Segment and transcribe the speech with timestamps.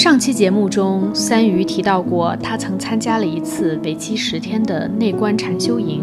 [0.00, 6.02] 上期节目中，三鱼提到过，他曾参加了一次为期十天的内观禅修营，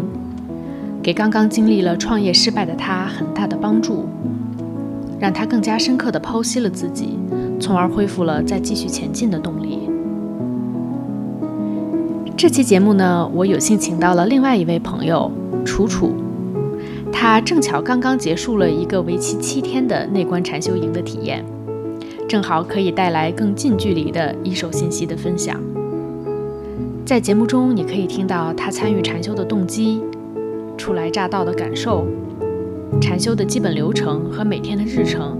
[1.02, 4.04] 给刚刚经历了创业失败的他很大的帮助，
[5.18, 7.18] 让他更加深刻地剖析了自己，
[7.58, 9.90] 从而恢复了再继续前进的动力。
[12.36, 15.28] 这期节目呢，我有幸请到了另外一位朋友
[15.64, 16.14] 楚楚，
[17.10, 21.44] 他正巧刚刚结束了一个为期七天的内观禅修营的体验。
[22.28, 25.58] 正好可以带来更近距离的一手信息的分享。
[27.06, 30.02] 在节目中，你可以听到他参与禅修的动机、
[30.76, 32.06] 初来乍到的感受、
[33.00, 35.38] 禅修的基本流程和每天的日程，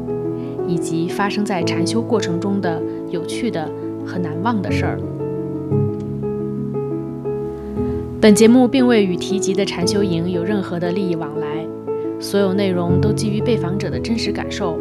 [0.67, 3.71] 以及发生在禅修过程中的有趣的
[4.07, 4.99] 和难忘的事儿。
[8.19, 11.67] 本节目并未与提及的禅修营有任何的利益往来，
[12.19, 14.79] 所有内容都基于被访者的真实感受。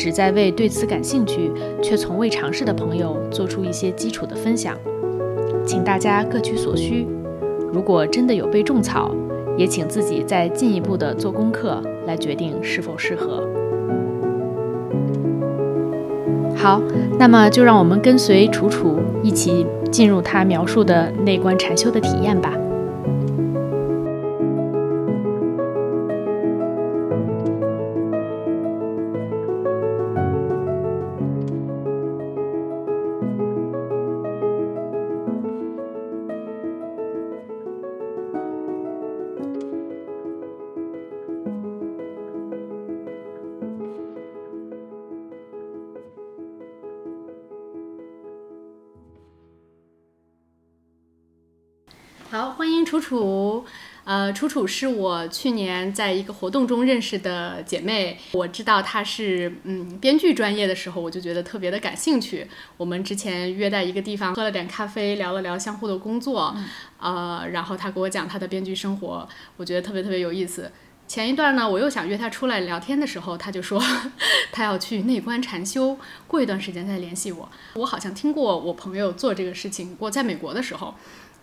[0.00, 4.74] 旨在为对此感兴趣却从未尝试的朋友做出一些基础的分享，
[5.66, 7.06] 请大家各取所需。
[7.70, 9.14] 如果真的有被种草，
[9.58, 13.46] 也请自己再进一步的做功课来决定是否适合。
[16.56, 16.80] 好，
[17.18, 22.54] 那么就让我们跟随楚楚一起进入他描述的内观禅修的体验吧。
[52.30, 53.64] 好，欢迎楚楚。
[54.04, 58.16] 呃，楚楚是我去年在一个活动中认识的姐妹。
[58.30, 62.46] 我知道她是嗯编剧专业的时候，我就觉得特别的感兴趣。
[62.76, 66.54] 我们之前约在一个地方喝了点咖啡，聊了聊相互的工作。
[67.00, 70.70] 呃，然后她给我讲她的编剧生活，我觉得特别特别有意思。
[71.08, 73.82] 前一段呢，我又想约她出来聊天的时候，她就说
[74.52, 75.98] 她要去内观禅修，
[76.28, 77.48] 过一段时间再联系我。
[77.74, 80.94] 我好像听过我朋友做这个事情，我在美国的时候。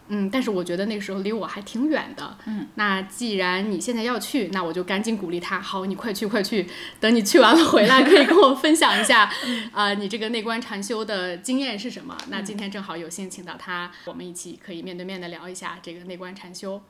[0.10, 2.38] 嗯，但是我觉得那个时候离我还挺远的。
[2.46, 5.60] 嗯，那既然你现在要去，那我就赶紧鼓励他。
[5.60, 6.68] 好，你快去快去，
[7.00, 9.30] 等你去完了回来，可以跟我分享一下，
[9.74, 12.18] 啊，你这个内观禅修的经验是什么？
[12.30, 16.82] 那今天正好有幸请到他，我们一起可以面对面的聊一下这个内观禅修。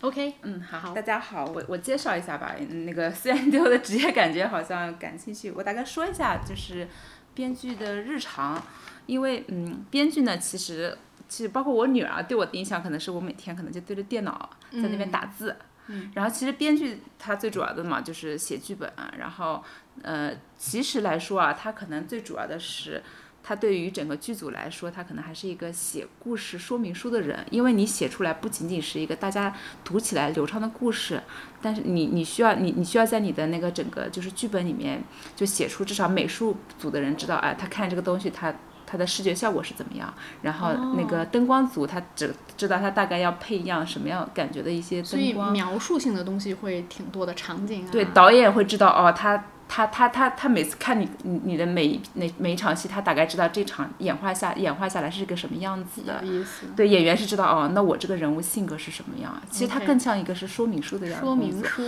[0.00, 2.56] OK，嗯，好，大家好，我我介绍一下吧。
[2.86, 6.88] 那个 虽然对我的职业感觉好像感兴趣，我大概说一下，就是
[7.34, 8.64] 编剧的日常，
[9.04, 10.96] 因为嗯，编剧呢其实。
[11.30, 15.56] 其实包括我女儿对我的印象，可能是我每天可能就对着电脑在那边打字。
[15.86, 16.10] 嗯。
[16.14, 19.64] 然后其实编剧他最主要的嘛就是写剧本，然后
[20.02, 23.02] 呃其实来说啊，他可能最主要的是
[23.42, 31.22] 他对于整个剧组来说，他可能还是一个写故事说明书的人，因为你写出来不仅仅是一个大家读起来流畅的故事，
[31.62, 35.02] 但是你你需要你你需要在你的那个整个就是剧本里面
[35.36, 38.52] 就写出至少美术组的人知道，哎，他看这个东西他。
[38.90, 40.12] 它的视觉效果是怎么样？
[40.42, 45.46] 然后那个灯光组他只知道他大概要配一样什么样感觉的一些灯光。
[45.46, 47.88] 所以描述性的东西会挺多的场景啊。
[47.92, 56.20] 对，导演会知道哦，他他他他他每次看你你你的每每每一场戏，他大概知道这场演化下演化下来是个什么样子的。
[56.24, 56.66] 意思。
[56.74, 59.40] 对，演员是知道哦，那我这个人物性格是什么样？
[59.50, 61.24] 其实它更像一个是说明书的样子。
[61.24, 61.82] 说明书。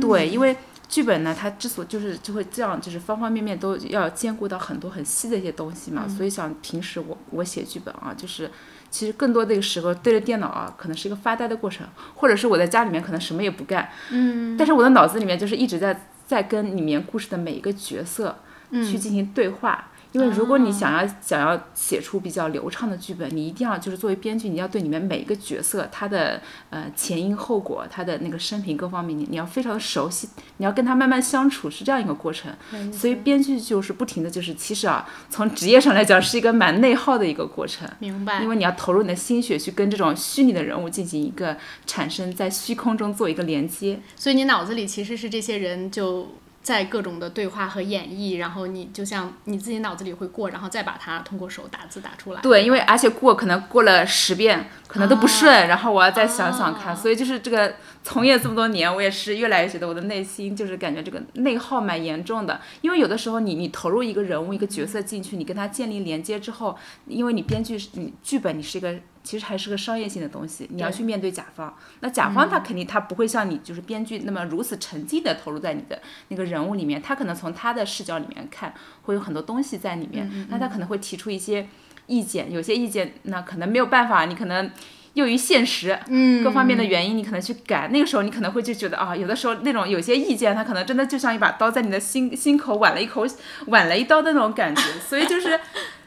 [0.00, 0.56] 对，因为。
[0.88, 6.08] 剧本呢，它之所就是就会这样，就是方方面面都要兼顾到很多很细的一些东西嘛。
[6.08, 8.50] 所以像平时我我写剧本啊，就是
[8.90, 18.38] 其实更多的时候对着电脑啊，可能是一个发呆的过程，或者是我在家里面可能什么也不干，嗯，但是我的脑子里面就是一直在在跟里面故事的每一个角色
[18.72, 19.88] 去进行对话。
[20.12, 32.50] 因为如果你想要想要写出比较流畅的剧本，你一定要就是作为编剧，你要对里面每一个角色他的呃前因后果，他的那个生平各方面，你你要非常的熟悉，你要跟他慢慢相处，是这样一个过程。
[32.90, 37.86] 所以编剧就是不停的就是，其实啊，从职业上来讲是一个蛮内耗的一个过程。
[37.98, 38.42] 明白。
[38.42, 41.56] 因为你要投入你的心血去跟这种虚拟的人物进行一个
[41.86, 44.00] 产生，在虚空中做一个连接。
[44.16, 46.28] 所以你脑子里其实是这些人就。
[46.68, 52.42] 在各种的对话和演绎，然后你就像你自己脑子里会过，然后再把它通过手打字打出来。
[52.42, 56.94] 对，因为而且过可能过了十遍，可能都不顺，然后我要再想想看。
[56.94, 62.60] 所以就是这个从业这么多年，我也是越来越觉得我的内心就是感觉这个内耗蛮严重的。
[62.82, 66.76] 因为有的时候你你投入一个人物一个角色进去，你跟他建立连接之后，
[67.06, 68.94] 因为你编剧你剧本你是一个。
[69.28, 71.76] 其实还是个商业性的东西，你要去面对甲方。
[72.00, 78.72] 那甲方他肯定他不会像你就是编剧那么如此沉浸的投入在你的那个人物里面，他可能从他的视角里面看，
[79.02, 80.46] 会有很多东西在里面。
[80.48, 81.68] 那他可能会提出一些
[82.06, 84.70] 意见，有些意见那可能没有办法，你可能。
[85.14, 87.88] 由于现实，嗯，各方面的原因，你可能去改。
[87.88, 93.26] 那个时候，你可能会就觉得啊，有的时候那种有些意见，它可能真的就像一把刀在你的心心口剜了一口，
[93.66, 94.82] 剜了一刀的那种感觉。
[95.00, 95.58] 所以就是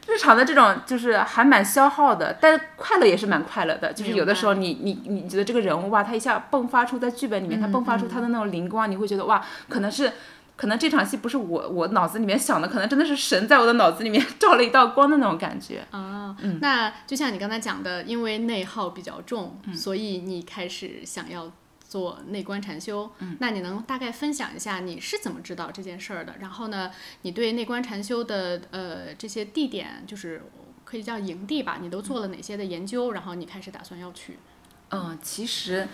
[0.08, 3.92] 日常的这种，就是还蛮消耗的，但快乐也是蛮快乐的。
[3.92, 10.12] 就是有的时候，你你你觉得这个人物哇，他一下迸发出在剧本里面，他迸发出他的那种灵光，你会觉得哇，可能是。
[10.54, 16.36] 可能这场戏不是我我脑子里面想的，可能真的是神在我的脑子里面 照了一道光的那种感觉啊。
[16.60, 21.50] 那就像你刚才讲的，因为内耗比较重，所以你开始想要
[21.92, 23.12] 做内观禅修。
[23.38, 26.34] 那你能大概分享一下你是怎么知道这件事儿的？
[26.40, 26.90] 然后呢，
[27.20, 30.42] 你对内观禅修的呃这些地点，就是
[30.84, 33.12] 可以叫营地吧，你都做了哪些的研究？
[33.12, 34.38] 然后你开始打算要去？
[34.88, 35.86] 嗯，其实。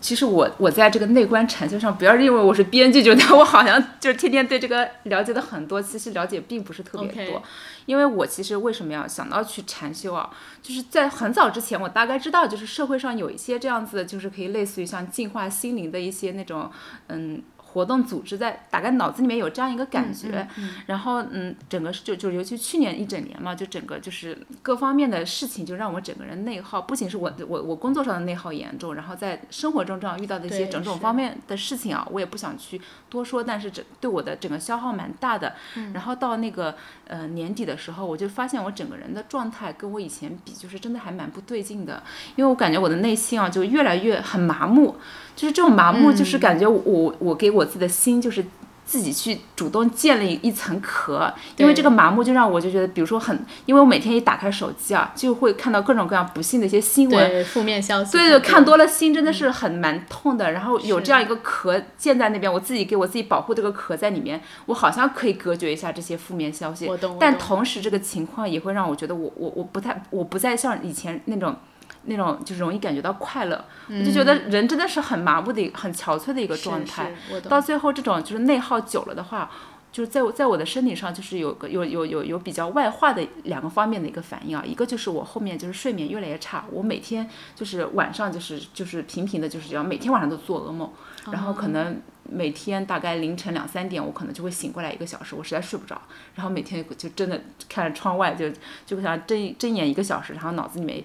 [0.00, 7.42] 其实我我在这个内观禅修上，不要认为我是编剧，觉得 我好像就是天天对这个了解的很多，其实了解并不是特别多。
[7.86, 10.30] 因为我其实为什么要想到去禅修啊？
[10.62, 16.70] 就是在很早之前，我大概知道，就是社会上有一些这样子，就是可以类似于像净化心灵的一些那种，
[17.08, 17.42] 嗯。
[17.72, 20.46] 活动组织在大概脑子里面有这样一个感觉，
[20.86, 35.54] 然后嗯，整个就就尤其去年一整年嘛，就整个就是各方面的事情就让我整个人内耗，不仅是我我我工作上的内耗严重，然后在生活中这样遇到的一些种种方面的事情啊，我也不想去多说，但是整对我的整个消耗蛮大的。
[35.94, 36.74] 然后到那个
[37.06, 42.02] 呃年底的时候，我就发现我整个人的状态跟我以前比，就是真的还蛮不对劲的，
[42.36, 44.96] 因为我感觉我的内心啊就越来越很麻木。
[45.40, 48.44] 就是这种麻木，就是感觉我我给我自己的心，就是
[48.84, 60.52] 自己去主动建立一层壳，因为这个麻木就让我就觉得，比如说很，因为我每天一打开手机啊，就会看到各种各样不幸的一些新闻，负面消息，对对，看多了心真的是很蛮痛的。
[60.52, 66.86] 然后有这样一个壳建在那边，我自己给我自己保护这个壳在里面，我好像可以隔绝一下这些负面消息。
[67.18, 71.56] 但同时这个情况也会让我觉得，我我我不太，我不再像以前那种。
[72.04, 77.12] 那种就是容易感觉到快乐，我就觉得人真的是很麻木的、很憔悴的一个状态。
[77.48, 79.50] 到最后，这种就是内耗久了的话，
[79.92, 84.64] 就是在在我的身体上，就是有个有有有有比较外化的两个方面的一个反应啊。
[84.66, 90.90] 一个就是我后面就是睡眠越来越差，我每天就是晚上就是就是频频的，就是这样，每天晚上都做噩梦，
[91.30, 96.00] 然后可能每天大概凌晨两三点，我可能就会醒过来一个小时，我实在睡不着，
[96.34, 97.38] 然后每天就真的
[97.68, 98.50] 看着窗外，就
[98.86, 101.04] 就想睁睁眼一个小时，然后脑子里面。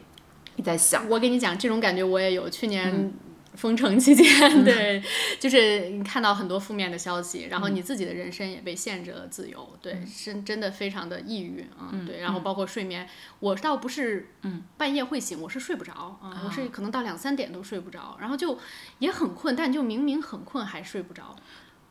[0.55, 2.49] 你在想，我跟你讲，这种感觉我也有。
[2.49, 3.11] 去年
[3.55, 5.01] 封城期间，对，
[5.39, 12.19] 就是你看到很多负面的消息，然后你自己的人生也被限制了自由，对，是真的非常的抑郁啊，对。
[12.19, 13.07] 然后包括睡眠，
[13.39, 14.29] 我倒不是
[14.77, 18.57] 半夜会醒，我是睡不着啊，我是可能到两三点都睡不着，然后就
[18.99, 21.35] 也很困，但就明明很困还睡不着。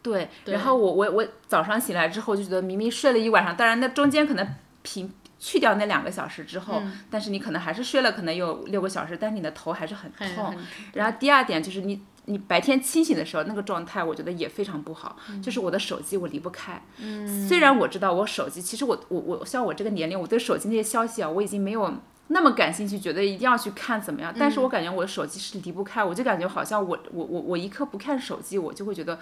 [0.03, 4.47] 对，然后我我我早上醒来之后就觉得明明睡了一晚上，当然那中间可能
[4.83, 5.13] 平。
[5.39, 10.55] 去掉那两个小时之后，但是你可能还是睡了，可能有六个小时，但是你的头还是很痛。
[10.95, 15.17] 然后第二点就是你你白天清醒的时候那个状态，我觉得也非常不好。
[15.43, 16.83] 就是我的手机我离不开。
[17.49, 21.93] 虽然我知道我手机，其实我我我像我这个年龄，我对手机那些消息啊，我已经没有
[22.29, 24.35] 那么感兴趣，觉得一定要去看怎么样。
[24.39, 29.19] 但是我感觉我的手机是离不开，我就感觉好像我我我我一刻不看手机，我就会觉得。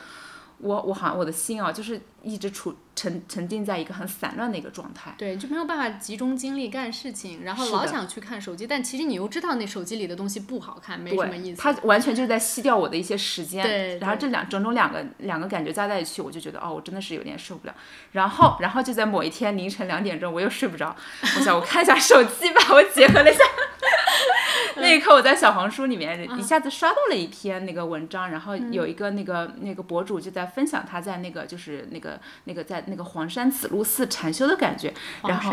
[0.62, 11.60] 我我好像我的心啊，就是一直处沉沉浸在一个很散乱的一个状态，对，就没有办法集中精力干事情，然后老想去看手机，但其实你又知道那手机里的东西不好看，没什么意思。
[11.60, 13.98] 它完全就是在吸掉我的一些时间，对。
[13.98, 17.74] 然后这两种种两个两个感觉加在一起，我就觉得哦，我真的是有点受不了。
[18.12, 23.42] 然后然后就在某一天凌晨两点钟，我又睡不着，我想我看一下手机吧，我结合了一下。
[24.76, 34.92] 那一刻，我在小红书里面一下子刷到了一篇那个文章，然后有一个那个那个博主就在分享他在那个就是那个那个在那个黄山紫露寺禅修的感觉。
[35.24, 35.52] 然后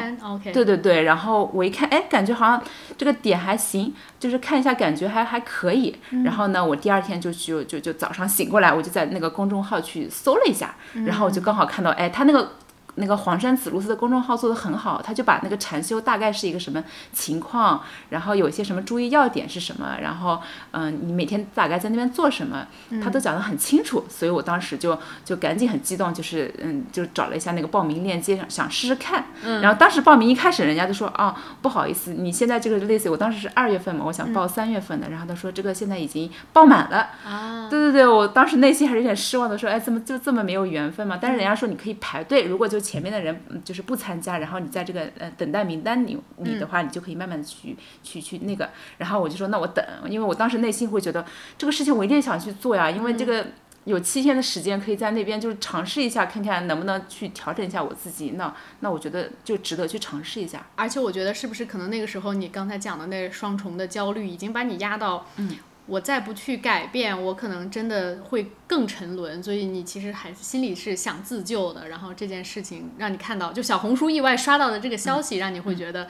[0.53, 2.63] 对对对，然后我一看，哎，感觉好像
[2.97, 5.95] 这个点还行，就是看一下感觉还还可以。
[6.23, 12.53] 然后呢，我第二天就就就就早上醒过来，我就在那个公众号去搜了一下，然后我就刚好看到，哎，他那个。
[12.99, 20.41] 那个黄山紫露寺的公众号做得很好，他就把那个禅修大概是一个什么情况，然后有一些什么注意要点是什么，然后
[20.71, 22.67] 嗯，你每天大概在那边做什么，
[23.01, 29.25] 他都讲得很清楚，所以我当时就就赶紧很激动，就是嗯，就找了一下那个报名链接，想试试看。
[29.61, 37.07] 然后当时报名一开始，人家就说啊，不好意思，你现在这个类似于我当时是二月份嘛，我想报三月份的，然后他说这个现在已经报满了。
[37.25, 41.17] 啊，对对对，我当时内心还是有点失望的，说哎，怎么就这么没有缘分嘛？
[41.21, 42.77] 但是人家说你可以排队，如果就。
[42.89, 48.69] 前面的人嗯就是不参加，然后你在这个呃等待名单里里的话，你就可以慢慢的去去去那个。
[48.97, 51.23] 然后我就说那我等，因为我当时内心会觉得
[51.57, 53.45] 这个事情我一定想去做呀，因为这个。
[53.85, 58.31] 有七天的时间可以在那边就是尝试一下，看看能不能去调整一下我自己。
[58.31, 60.63] 那那我觉得就值得去尝试一下。
[60.75, 65.55] 而且我觉得是不是可能那个时候你刚才讲的那双重的焦虑已经把你压到，嗯，
[65.89, 69.41] 我再不去改变，我可能真的会更沉沦。
[69.43, 71.89] 所以你其实还心里是想自救的。
[71.89, 76.07] 然后这件事情让你看到，就小红书意外刷到的这个消息，让你会觉得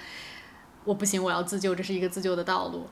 [0.83, 2.87] 我不行，我要自救，这是一个自救的道路。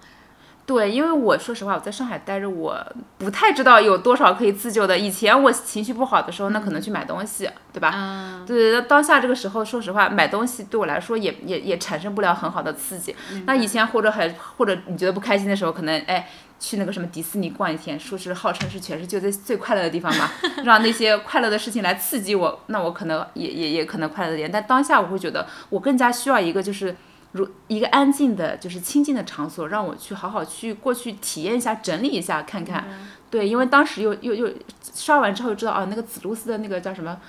[0.66, 2.78] 对，因为我说实话，我在上海待着，我
[3.18, 4.98] 不太知道有多少可以自救的。
[4.98, 7.94] 以前我情绪不好的时候，那可能去买东西，对吧？
[7.96, 13.16] 嗯，对，当下这个时候，说实话，买东西对我来说也也也产生不了很好的刺激。
[13.46, 14.28] 那以前或者还
[14.58, 16.28] 或者你觉得不开心的时候，可能哎
[16.60, 20.32] 去那个什么迪士尼逛一天，说是号称是全世界最最快乐的地方嘛，
[20.64, 24.52] 让那些快乐的事情来刺激我，那我可能也也也可能快乐点。
[24.52, 26.96] 但当下我会觉得，我更加需要一个就是。
[27.34, 32.86] 如一个安静的，就是清静的场所，让我去好好去过去体验一下，整理一下，看看。
[33.30, 34.50] 对，因为当时又又又
[34.96, 37.20] 刷完之后知道啊，那个紫露丝的那个叫什么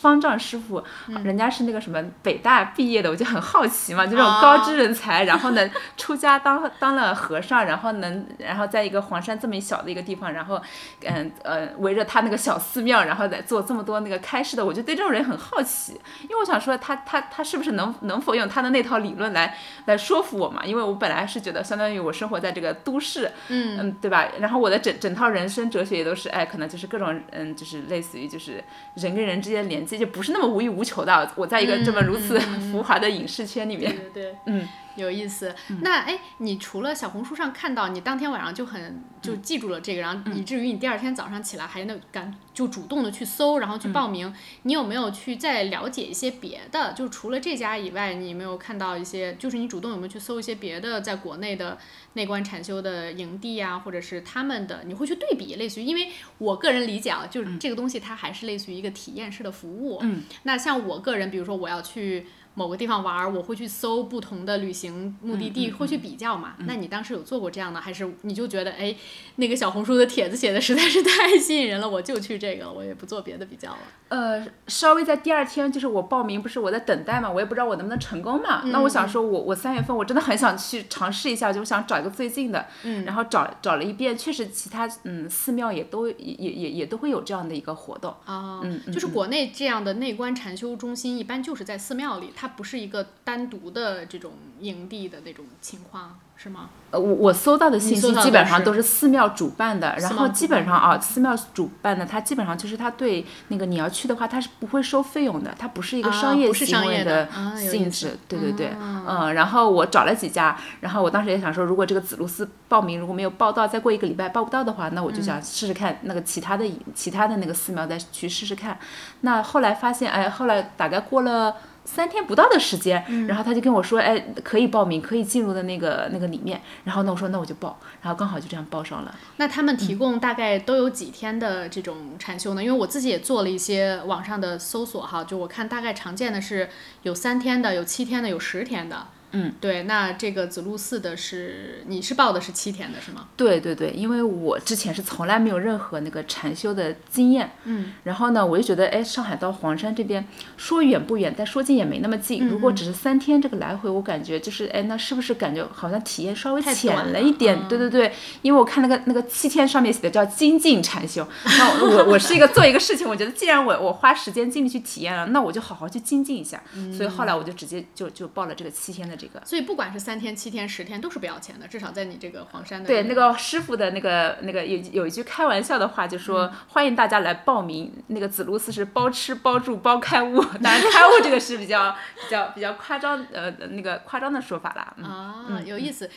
[0.00, 0.82] 方丈师傅，
[1.24, 10.60] 人家是那个什么北大毕业的，我就很好奇嘛，就这种高知人才，然后呢出家当当了和尚，然后能然后在一个黄山这么一小的一个地方，然后
[11.04, 20.62] 嗯呃围着他那个小寺庙，然后再做这么多那个开示的，我就对这种人很好奇，因为我想说他他他是不是能能否用他的那套理论来来说服我嘛？
[20.64, 24.28] 因为我本来是觉得相当于我生活在这个都市，嗯嗯对吧？
[24.38, 25.22] 然后我的整整套。
[25.32, 28.62] 人生哲学也都是哎，可能就是各种嗯，就是类似于就是
[28.96, 31.30] 人跟人之间连接，就不是那么无欲无求的。
[31.36, 35.54] 我在一个这么如此浮华的影视圈里面，对对对，嗯，有意思。
[35.80, 44.32] 那哎，你除了小红书上看到，你当天晚上就很就记住了这个，然后以至于你第二天早上起来还能敢就主动的去搜，然后去报名。
[44.62, 46.92] 你有没有去再了解一些别的？
[46.92, 49.34] 就除了这家以外，你有没有看到一些？
[49.34, 51.78] 就是你主动有没有去搜一些别的在国内的？
[52.14, 59.98] 内观禅修的营地啊，或者是他们的，你会去对比，类似于，因为我个人理解啊，就是这个东西它还是类似于一个体验式的服务。
[60.02, 62.26] 嗯，那像我个人，比如说我要去。
[62.54, 66.54] 某个地方玩，我会去搜不同的旅行目的地，会去比较嘛？
[66.60, 68.94] 那你当时有做过这样的，还是你就觉得哎，
[69.36, 73.78] 那个小红书的帖子写的实在是太吸引人了，我就去这个，我也不做别的比较了。
[74.08, 78.62] 呃，稍微在第二天，就是我报名，不是我在等待嘛，我也不知道我能不能成功嘛。
[78.66, 96.18] 那我想说，我我三月份我真的很想去尝试一下，就想找一个最近的，嗯，然后找找了一遍，确实其他嗯寺庙也都也也也都会有这样的一个活动啊，嗯，就是国内这样的内观禅修中心，一般就是在寺庙里，它不是一个单独的这种营地的那种情况。
[96.34, 96.70] 是吗？
[96.90, 118.76] 呃，我我搜到的信息基本上都是寺庙主办的，然后基本上啊，寺庙主办的，它基本上就是它对那个你要去的话，它是不会收费用的，它不是一个商业行为的性质，对对对，嗯，然后我找了几家，然后我当时也想说，如果这个子路寺报名如果没有报到，再过一个礼拜报不到的话，那我就想试试看那个其他的其他的那个寺庙再去试试看，
[119.20, 121.54] 那后来发现，哎，后来大概过了。
[121.84, 126.60] 三天不到的时间，然后他就跟我说，哎，可以报名，可以进入的那个那个里面。
[126.84, 129.14] 然后那我说那我就报，然后刚好就这样报上了。
[129.36, 132.62] 那他们提供大概都有几天的这种禅修呢？
[132.62, 136.68] 因为我自己也做了一些网上的搜索哈，就我看大概常见的是
[137.02, 139.08] 有三天的，有七天的，有十天的。
[139.32, 143.28] 嗯，对，那这个子路寺的是你是报的是七天的是吗？
[143.36, 150.26] 对对对，因为我之前是从来没有任何那个禅修的经验，嗯，然后呢，我就觉得，哎，上海到黄山这边
[150.58, 152.46] 说远不远，但说近也没那么近。
[152.46, 157.58] 如果只是三天这个来回，我感觉就是，哎，那是不是感觉好像体验稍微浅了一点？
[157.68, 158.12] 对对对，
[158.42, 166.62] 因为我看那个那个七天上面写的叫精进禅修，那我我是一个做一个事情，我觉得既然我我花时间精力去体验了，那我就好好去精进一下。
[166.94, 169.16] 所以后来我就直接就就报了这个七天的。
[169.44, 172.86] 所以不管是三天、七天、十天都是不要钱的，至少在你这个黄山的。
[172.86, 177.92] 对，那个师傅的那个那个有有一句开玩笑的话，就说欢迎大家来报名。
[178.08, 184.94] 那个紫露寺是包吃包住包开悟，当然开悟这个是比较比较比较夸张呃那个夸张的说法啦。
[185.02, 186.08] 啊，有意思。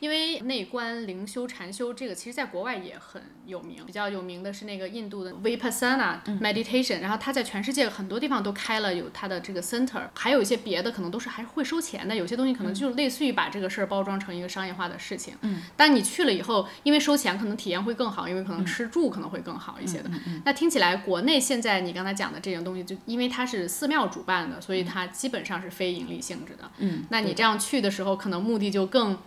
[0.00, 3.84] 因为内观灵修禅修这个，其实在国外也很有名。
[3.84, 12.14] 比较有名的是那个印度的 Vipassana meditation，然后它在全世界很多地方都开了有它的这个 center，还有一些别的可能都是还会收钱的。
[12.14, 15.34] 有些东西可能就类似于把这个事儿包装成一个商业化的事情。
[15.40, 15.62] 嗯。
[15.76, 20.10] 但你去了以后，因为收钱，可能体验会更好，因为可能吃住可能会更好一些的。
[20.44, 26.70] 那听起来，国内现在你刚才讲的这种东西，就因为它是寺庙主办的，所以它基本上是非盈利性质的。
[26.78, 27.04] 嗯。
[27.10, 29.18] 那你这样去的时候，可能目的就更。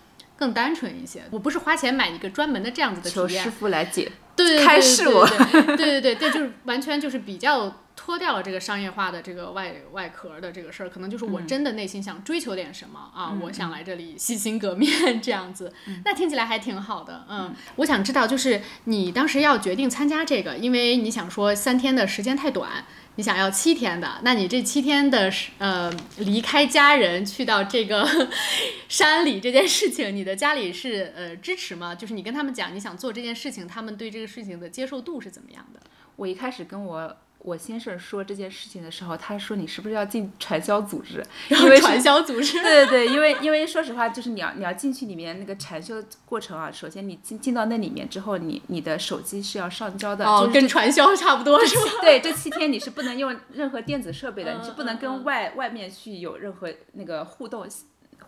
[0.41, 1.21] 更单纯一些。
[1.29, 4.11] 我不是花钱买一个专门的这样子的体验求师，傅来解。
[4.35, 22.85] 对对对开示我对对对对就是完全就是比较脱掉了这个商业化的这个外外壳的这个事儿，可能就是嗯我真的内心想追求点什么、啊，我想来这里洗心革面这样子，嗯那听起来还挺好的，嗯，我想知道就是你当时要决定参加这个，因为你想说三天的时间太短。
[23.15, 28.07] 你想要七天的，那你这七天的呃离开家人去到这个
[28.87, 31.93] 山里这件事情，你的家里是呃支持吗？
[31.93, 35.81] 就是你跟他们讲你想做这件事情，他们对这个事情的接受度是怎么样的？
[36.15, 41.25] 我一开始跟我我先生说这件事情的时候，他说你是不是要进传销组织？
[41.49, 45.95] 因为传销组织， 对对对，因为因为说实话，就是你要你要进去里面那个禅修
[46.25, 51.91] 过程啊，首先你进进到那里面之后，你你的手机是要上交的，哦，就是跟传销差不多是吧？
[52.01, 57.67] 对，这七天你是不能用任何电子设备的，嗯你是不能嗯跟外外面去有任何那个互动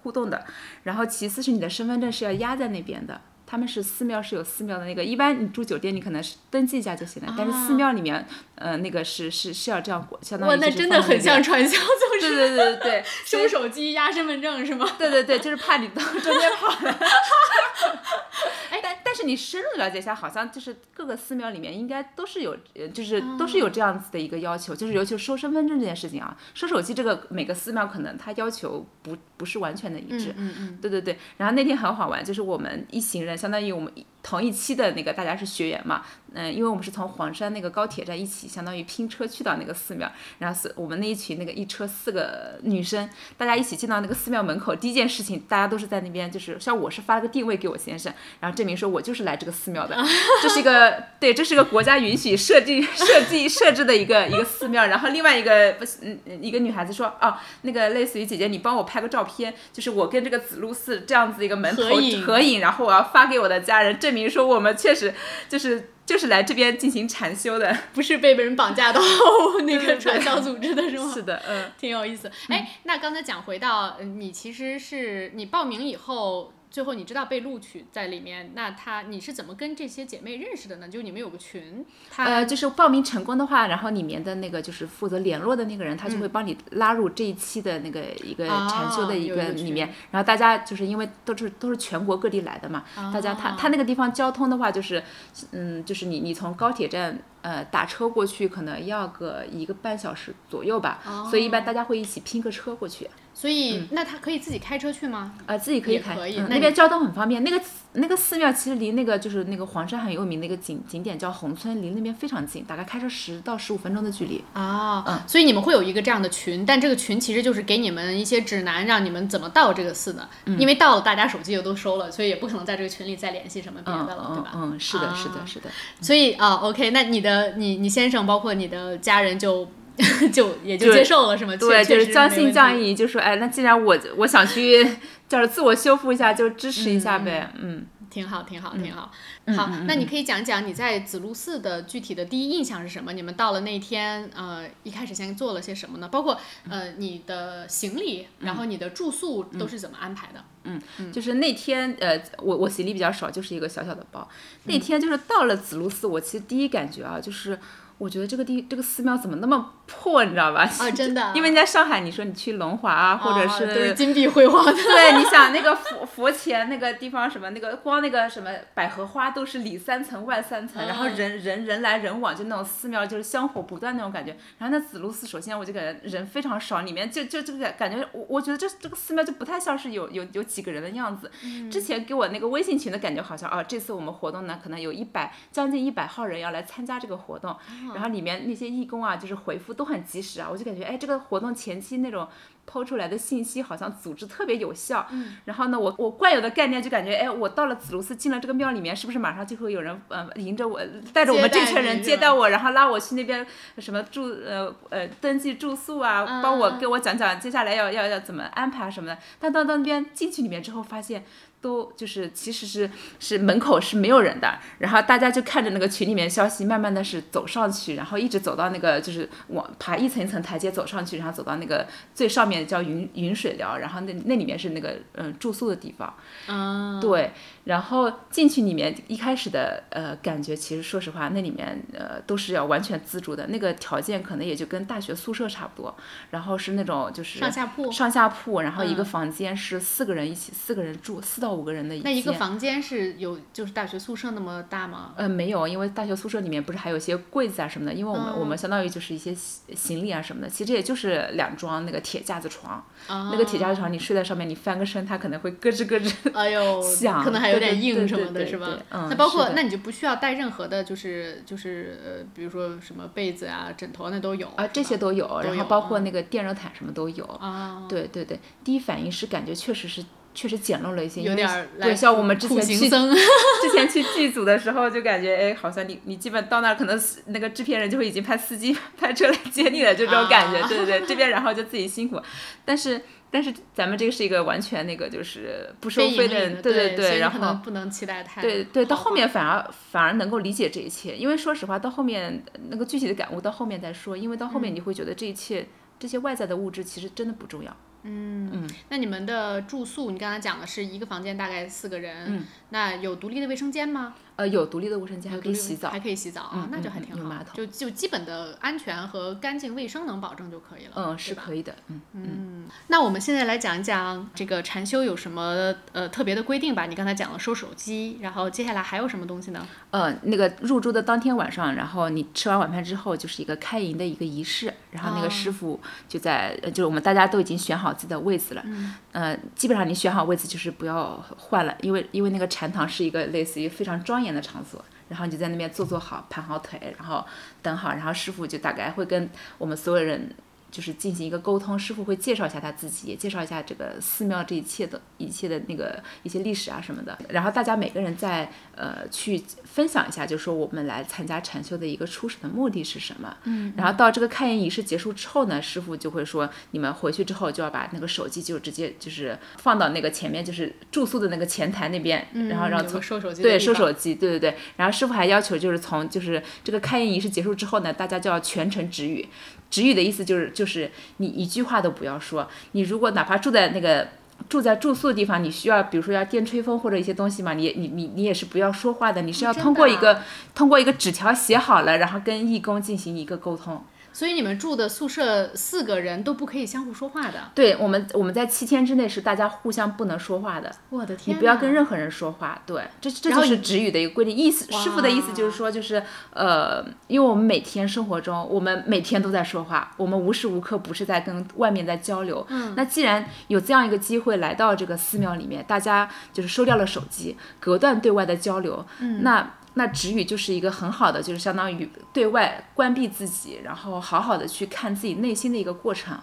[0.02, 0.46] 互动的。
[0.84, 3.22] 然后其次是你的身份证是要压在那边的。
[3.54, 14.90] 他们是寺庙是有寺庙的那个，一般你住酒店你可能是登记一下就行了，但是寺庙里面，呃，那个是是是要这样过，相当，于就是那真的很像传销就是，对对对对对，收 手机压身份证是吗？
[14.98, 16.98] 对对对，就是怕你到中间跑了。
[18.72, 30.34] 哎，但但是你深入了解一下，好像就是各个寺庙里面应该都是有，呃就是都是有这样子的一个要求，就是尤其是收身份证这件事情啊，收手机这个每个寺庙可能它要求不不是完全的一致。
[30.36, 33.92] 嗯嗯对对对，然后那天很好玩，就是我们一行人，相当于我们
[34.24, 36.02] 同一期的那个大家是学员嘛，
[36.34, 49.96] 嗯、因为我们是从黄山那个高铁站一起，相当于拼车去到那个寺庙，然后是我们那一群那个一车四个女生，大家一起进到那个寺庙门口，第一件事情大家都是在那边，就是像我是发了个定位给我先生，然后证明说我就是来这个寺庙的，
[50.42, 62.24] 这是一个对，这是个国家允许设计设计设置的一个一个寺庙，然后另外一个不是嗯嗯一个女孩子说哦，那个类似于姐姐你帮我拍个照片，就是我跟这个紫路寺这样子一个门头合影。
[62.24, 65.14] 合影，然后我要发给我的家人，证明说我们确实
[65.50, 67.76] 就是就是来这边进行禅修的。
[67.94, 69.02] 不是被别人绑架到
[69.66, 71.12] 那个传销组织的是吗？
[71.14, 71.72] 是的，嗯。
[71.78, 72.32] 挺有意思。
[72.50, 80.90] 哎，那刚才讲回到，呃你其实是你报名以后，最后你知道被录取在里面，那他你是怎么跟这些姐妹认识的呢？
[80.90, 89.94] 就你们有个群，他、呃，就是报名成功的话，然后里面的那个就是负责联络的那个人，他就会帮你拉入这一期的那个一个禅修的一个里面。
[90.10, 95.04] 然后大家就是因为都是都是全国各地来的嘛，大家他哦他那个地方交通的话，就是
[95.52, 103.08] 嗯，就是你你从高铁站呃打车过去，可能要个一个半小时左右吧，所以一般大家会一起拼个车过去。
[103.34, 105.34] 所以、那他可以自己开车去吗？
[105.48, 107.44] 呃，自己可以开，可以那你嗯那边交通很方便。
[107.44, 107.60] 那个
[107.94, 114.44] 那个寺庙其实离那个就是那个黄山很有名的一个景景点叫宏村，离那边非常近，大概开车十到十五分钟的距离。
[114.54, 120.30] 啊、嗯所以你们会有一个这样的群，但这个群其实就是给你们一些指南，让你们怎么到这个寺的。
[120.46, 124.52] 嗯因为到了大家手机又都收了，所以也不可能在这个群里再联系什么别嗯的了，对吧？
[124.56, 125.70] 嗯嗯，是的，是啊的，是的。
[126.02, 129.68] 所以啊，OK，那你的你你先生包括你的家人就
[130.34, 131.56] 就也就接受了是吗？
[131.56, 132.78] 对，就是将信将。
[132.80, 134.84] 疑，就说哎，那既然我我想去，
[135.30, 137.52] 就是自我修复一下，就支持一下呗。
[137.56, 139.12] 嗯，挺好，挺好，挺好。
[139.46, 143.14] 嗯好，那你可以讲讲你在紫路寺的具体的第一印象是什么？
[143.14, 146.08] 你们到了那天，呃，一开始先做了些什么呢？
[146.08, 150.44] 包括呃你的行李，然后你的住宿都是怎么安排的？
[150.66, 154.28] 嗯就是那天呃，我我行李比较少，就是一个小小的包。
[154.66, 157.60] 嗯那天就是到了紫路寺，我其实第一感觉啊，就是
[157.98, 160.62] 我觉得这个地这个寺庙怎么那么破，你知道吧？
[160.80, 164.74] 啊，真的， 因为你在上海，你说你去龙华啊，或者哦是都是金碧辉煌的。
[164.74, 174.36] 对，你想那个佛佛前那个地方什么那个光那个什么百合花都是里三层外三层，然后嗯人人人来人往，就那种寺庙就是香火不断那种感觉。
[174.58, 181.30] 然后那紫路寺，首先我就感觉人非常少，里面就就就感感觉，我我觉得这这个寺庙就不太像是有有有几个人的样子。
[181.70, 187.56] 之前给我那个微信群的感觉好像哦，这次我们活动呢可能有一百将近一百号人要来参加这个活动，
[187.94, 192.28] 然后里面那些义工啊就是回复都很及时啊，我就感觉哎这个活动前期那种。
[192.66, 200.80] 抛出来的信息好像组织特别有效，嗯，然后呢，我我惯有的概念就感觉，哎，我到了紫卢寺，进了这个庙里面，是不是马上就会有人，呃，迎着我，
[201.12, 203.46] 带着我们这群人接待你接待我，然后拉我去那边
[203.80, 209.20] 什么住，呃呃，登记住宿啊，嗯帮我给我讲讲接下来要要要怎么安排什么的。
[209.40, 211.26] 但到到那边进去里面之后，发现
[211.64, 212.88] 都就是其实是
[213.20, 222.68] 是门口是没有人的，然后大家就看着那个群里面消息，慢慢的是走上去，然后一直走到那个就是往爬一层一层台阶走上去，然后走到那个最上面。
[222.74, 226.12] 叫云云水疗，然后那那里面是那个嗯住宿的地方。
[226.48, 227.32] 啊，对，
[227.66, 235.96] 然后进去里面一开始的呃感觉，其实说实话，那里面呃都是要完全自助的，那个条件可能也就跟大学宿舍差不多，
[236.32, 237.92] 然后是那种就是上下铺。
[237.92, 242.04] 上下铺，然后一个嗯房间是四个人一起，四个人住，四到五个人的一间。
[242.04, 245.14] 那一个房间是有就是大学宿舍那么大吗？
[245.16, 256.14] 呃，没有，因为大学宿舍里面不是还有一些柜子啊什么的，因为我们、嗯我们相当于就是一些行行李啊什么的，其实也就是两张那个铁架子床，啊，那个铁架子床你睡在上面，你翻个身，它可能会咯吱咯吱。
[256.34, 267.24] 哎呦，响可能还有点硬什么的，是吧那包括那你就不需要带任何的，就是就是呃，比如说什么被子啊、枕头那都有啊，这些都有，然后包括嗯那个电热毯什么都有。
[267.26, 273.14] 啊，对对对，第一反应是感觉确实是确实简陋了一些，有点儿对，像我们 之前去僧。
[273.14, 280.60] 之前去剧组的时候，就感觉哎，好像你你基本到那儿，可能是那个制片人就会已经派司机派车来接你了，就这种感觉。
[280.60, 280.68] 啊。
[280.68, 282.20] 对对对，这边然后就自己辛苦，
[282.66, 294.62] 但是但是咱们这个是一个完全那个就是不收费的，的，对对，对，然后不能期待太对对，到后面反而反而能够理解这一切，因为说实话，到后面那个具体的感悟到后面再说，因为到后嗯。
[294.62, 295.66] 面你会觉得这一切、
[296.04, 297.74] 这些外在的物质其实真的不重要。
[298.02, 304.14] 嗯那你们的住宿，你刚才讲的是一个房间大概四个人，嗯那有独立的卫生间吗？
[304.36, 305.90] 呃，有独立的卫生间，还可以洗澡。
[305.90, 310.92] 还可以洗澡啊嗯，那就嗯还挺好嗯有马，桶就就基本的安全和干净卫生能保证就可以了。
[310.96, 311.76] 嗯，是可以的。
[311.88, 312.66] 嗯嗯。
[312.88, 316.86] 那我们现在来讲一讲这个禅修有什么呃特别的规定吧？
[316.86, 319.68] 你刚才讲了收手机，然后接下来还有什么东西呢？
[319.92, 337.26] 呃，那个入住的当天晚上，然后你吃完晚饭之后，就是一个开营的一个仪式，然后那哦个师傅就在，呃就是我们大家都已经选好自己的位置了，嗯，呃，基本上你选好位置就是不要换了，因为因为那个禅堂是一个类似于非常庄严的场所，然后你就在那边坐坐好，盘好腿，然后
[337.64, 340.30] 等好，然后师傅就大概会跟我们所有人。
[340.74, 347.16] 就是进行一个沟通，师傅会介绍一下他自己，也介绍一下这个寺庙这一切的一切的那个一些历史啊什么的。
[347.30, 353.38] 然后大家每个人再呃去分享一下，就说我们来参加禅修的一个初始的目的是什么。
[353.44, 353.72] 嗯。
[353.78, 364.58] 然后到这个开营仪式结束之后呢，师傅就会说，你们回去之后就要把那个手机就直接就是放到那个前面，就是住宿的那个前台那边，然后让从收手机对，收手机，对对对。
[364.78, 369.28] 然后师傅还要求，就是从就是这个开营仪式结束之后呢，大家就要全程止语。
[369.74, 372.48] 止语的意思就是就是你一句话都不要说。
[372.74, 374.08] 你如果哪怕住在那个
[374.48, 380.22] 住在住宿的地方，你需要比如说要电吹风或者一些东西嘛，你你你你也是不要说话的，你是要通过一个、
[380.54, 383.84] 通过一个纸条写好了，然后跟义工进行一个沟通。
[384.14, 387.52] 所以你们住的宿舍四个人都不可以相互说话的。
[387.56, 391.36] 对我们，我们在七天之内是大家互相不能说话的，我的天！
[391.36, 392.62] 你不要跟任何人说话。
[392.66, 394.34] 对，这这就是止语的一个规定。
[394.34, 402.46] 意思，师傅的意思就是说，就是呃，因为我们每天生活中，我们每天都在说话，我们无时无刻不是在跟外面在交流。
[402.50, 409.54] 嗯，那既然有这样一个机会来到这个寺庙里面，大家就是收掉了手机，隔断对外的交流，嗯，那。
[409.76, 416.18] 那止语就是一个很好的，就是相当于对外关闭自己，然后好好的去看自己内心的一个过程。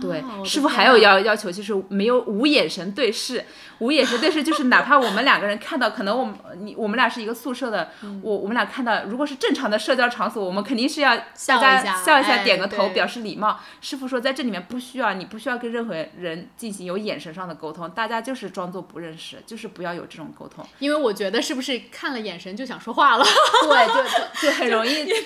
[0.00, 3.44] 对师傅还有要要求，就是没有无眼神对视，
[3.78, 13.58] 无眼神对视就是哪怕我们两个人看到，可能我们你我们俩是一个宿舍的，嗯我我们俩看到，如果是正常的社交场所，我们肯定是要笑大一下家笑一下，哎点个头对表示礼貌。
[13.80, 20.64] 师傅说在这里面不需要，你不需要跟任何人进行有眼神上的沟通，大家就是装作不认识，就是不要有这种沟通。
[20.78, 23.24] 因为我觉得是不是看了眼神就想说话了？
[23.62, 25.04] 对，就就就很容易。
[25.04, 25.24] 对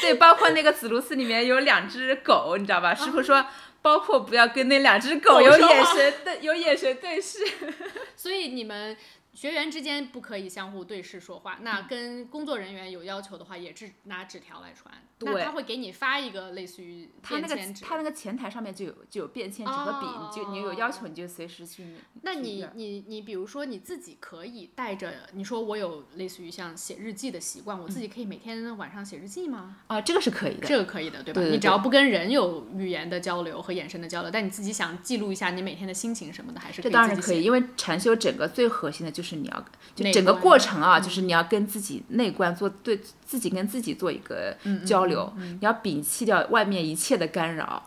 [0.00, 2.94] 对，包括那个紫卢寺里面有两只狗，你知道吧？
[2.94, 3.44] 师傅说。
[3.84, 7.40] 包括不要跟那两只狗有眼神对有眼神对视，
[8.16, 8.96] 所以你们
[9.34, 11.56] 学员之间不可以相互对视说话。
[11.56, 14.94] 嗯那跟工作人员有要求的话，也是拿纸条来传。
[15.20, 17.54] 那对他会给你发一个类似于他那个。
[17.82, 21.96] 他那个前台上面就有就有便签纸和笔，你就你有要求你就随时去。
[22.22, 29.76] 那你你你比如说你自己可以带着，你说我有类似于像写日记的习惯，我自己可以每天晚上写日记吗？
[29.86, 30.66] 啊，这个是可以的。
[30.66, 31.40] 这个可以的，对吧？
[31.40, 47.82] 对对你只要不跟人有语言的交流和眼神的交流，但你自己想记录一下你每天的心情什么的，还是可这以当然可以，因为禅修整个最核心的就是你要，就内整个过程啊，就是你要跟自己内观做对自己跟自己做一个交流，你要摒弃掉外面一切的干扰。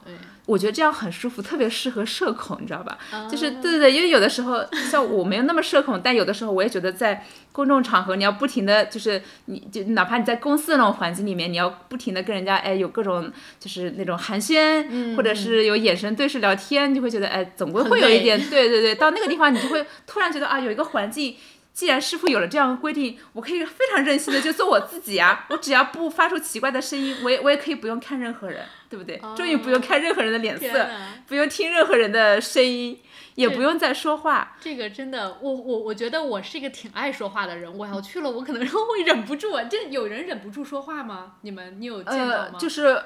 [0.46, 2.98] 我觉得这样很舒服，特别适合社恐，你知道吧？
[3.12, 21.36] 啊就是对对对，因为有的时候 像我没有那么社恐，但有的时候我也觉得在公众场合你要不停的就是你就哪怕你在公司那种环境里面，你要不停的跟人家哎有各种就是那种寒暄，或者是有眼神对视聊天，你就会觉得哎总归会有一点对对对，到那个地方你就会突然觉得啊有一个环境。
[21.78, 25.46] 既然师傅有了这样的规定，我可以非常任性的就做我自己啊！
[25.52, 29.22] 我只要不发出奇怪的声音，我也我也可以不用看任何人，对不对？
[29.36, 30.90] 终于不用看任何人的脸色，
[31.28, 33.00] 不用听任何人的声音，
[33.36, 34.58] 也不用再说话。
[34.60, 39.56] 这个真的，我我我觉得我是一个挺爱说话的人，我要去了，我可能会忍不住。
[39.70, 41.34] 这有人忍不住说话吗？
[41.42, 42.58] 你们你有见到呃，吗？
[42.58, 43.00] 就是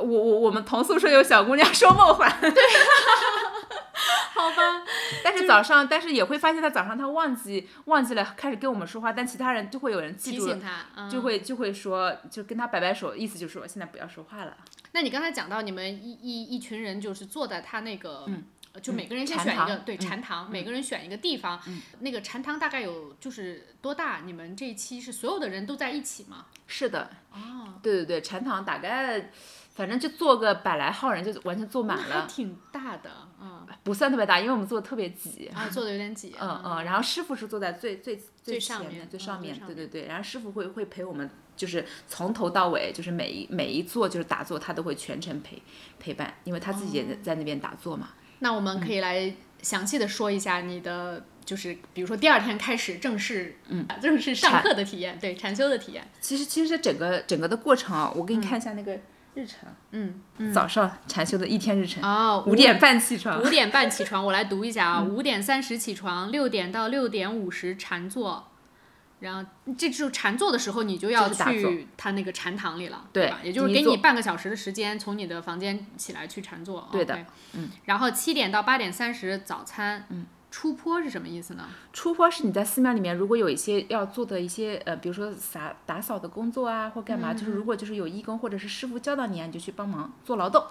[0.00, 2.50] 我我我们同宿舍有小姑娘说梦话，对
[4.34, 4.84] 好吧，
[5.24, 10.68] 但是早上，但是也会发现她早上她忘记忘记了开始跟我们说话，但其他人就会有人记住了提醒。
[10.68, 14.56] 他，嗯、就会就会说，就跟他摆摆手，意思就是说现在不要说话了。
[14.92, 18.26] 那你刚才讲到你们一一一群人就是坐在他那个，
[18.72, 21.60] 呃就每个人先选一个、堂对禅堂，每个人选一个地方。
[21.98, 24.20] 那个禅堂大概有就是多大？
[24.24, 26.46] 你们这一期是所有的人都在一起吗？
[26.66, 29.30] 是的，哦，对对对，禅堂大概
[29.78, 33.08] 反正就坐个百来号人，就完全坐满还了，挺大的，
[33.40, 35.48] 嗯，不算特别大，因为我们坐的特别挤。
[35.54, 45.62] 啊，坐的有点挤，嗯嗯，然后师傅是坐在最最最上面嗯最上面，对对对，然后师傅会会陪我们，就是从头到尾，就是每一每一座就是打坐，他都会全程陪
[46.00, 48.08] 陪伴，因为他自己也在在那边打坐嘛。
[48.40, 56.08] 那我们可以来详细的说一下你的，就是比如说第二天开始正式，嗯，正式上课的体验，对禅修的体验。
[56.20, 58.98] 其实其实整个整个的过程啊，我给你看一下那个
[59.38, 68.48] 日程，嗯，早上禅修的一天日程，哦，五点半起床，五点半起床，我来读一下啊，嗯五点三十起床，六点到六点五十禅坐，
[69.20, 69.48] 然后
[69.78, 73.38] 这就是禅坐的时候，你就要去他那个禅堂里了，对吧？
[73.44, 76.88] 也就是给你半个小时的时间，从你的房间起来去禅坐。
[76.90, 77.70] 对的嗯。
[77.84, 81.64] 然后七点到八点三十早餐，嗯，出坡是什么意思呢？
[81.92, 90.62] 出坡是你在寺庙里面，如果有一些要做的一些呃，比如说洒打扫的工作啊，或干嘛，就是如果就是有义工或者是师傅教导你啊，你就去帮忙做劳动。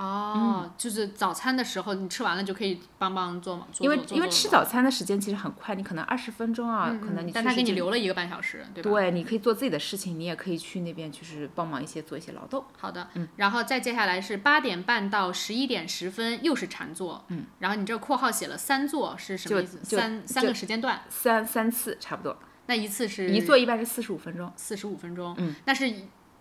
[0.00, 8.90] 哦，就是早餐的时候，你吃完了就可以帮帮做嘛，因为因为吃早餐的时间其实很快，你可能二十分钟啊，可能你嗯但他给你留了一个半小时，对吧？
[8.90, 12.64] 对，你可以做自己的事情，你也可以去那边就是帮忙一些做一些劳动。
[12.78, 19.78] 好的，然后再接下来是八点半到十一点十分，又是禅坐，嗯，然后你这括号写了三坐是什么意思？
[19.84, 22.36] 三三个时间段，三三次差不多，
[22.66, 24.50] 那一次是一坐一般是四十五分钟。
[24.56, 25.92] 四十五分钟，嗯，那是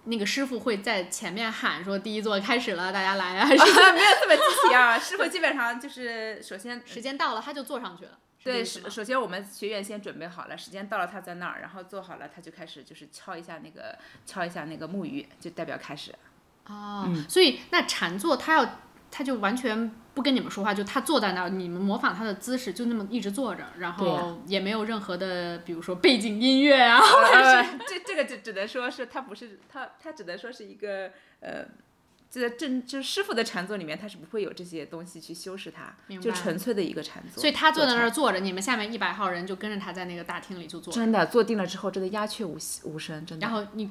[0.09, 8.17] 那个师傅会在前面喊说第一座开始了，大家来啊， 没有特别具体啊，师傅基本上就是首先时间到了他就坐上去了？
[8.43, 16.13] 对，首首先我们学员先准备好了，时间到了他在那儿，然后做好了，他就开始就是敲一下那个敲一下那个木鱼，就代表开始。
[16.67, 18.79] 哦，嗯所以那禅坐他要
[19.11, 31.65] 他就完全不跟你们说话，就他坐在那儿，你们模仿他的姿势，就那么一直坐着，然后也没有任何的，比如说背景音乐啊，呃， 这这个只只能说是他不是他他只能说是一个呃。
[32.31, 37.41] 就在正就是师傅的禅坐里面，他是不会有这些东西去修饰他，就纯粹的一个禅坐。
[37.41, 43.47] 所以他坐在那儿坐着，你们下面一百号人就跟着他在那个大厅里就坐，真的坐定了之后，真的鸦雀无无声，真的。
[43.47, 43.89] 然后你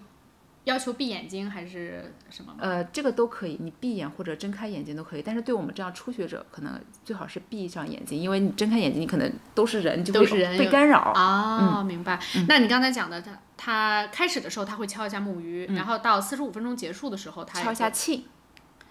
[0.68, 2.58] 要求闭眼睛还是什么吗？
[2.60, 5.22] 呃，这个都可以，你闭眼或者睁开眼睛都可以。
[5.22, 10.98] 但是对我们这样初学者，可能最好是闭上眼睛，因为你睁开眼睛，你可能都是人，就会都是人被干扰。
[10.98, 12.20] 啊，明白。
[12.46, 18.22] 那你刚才讲的，他他开始的时候他会敲一下木鱼，然后到四十五分钟结束的时候，他敲一下磬，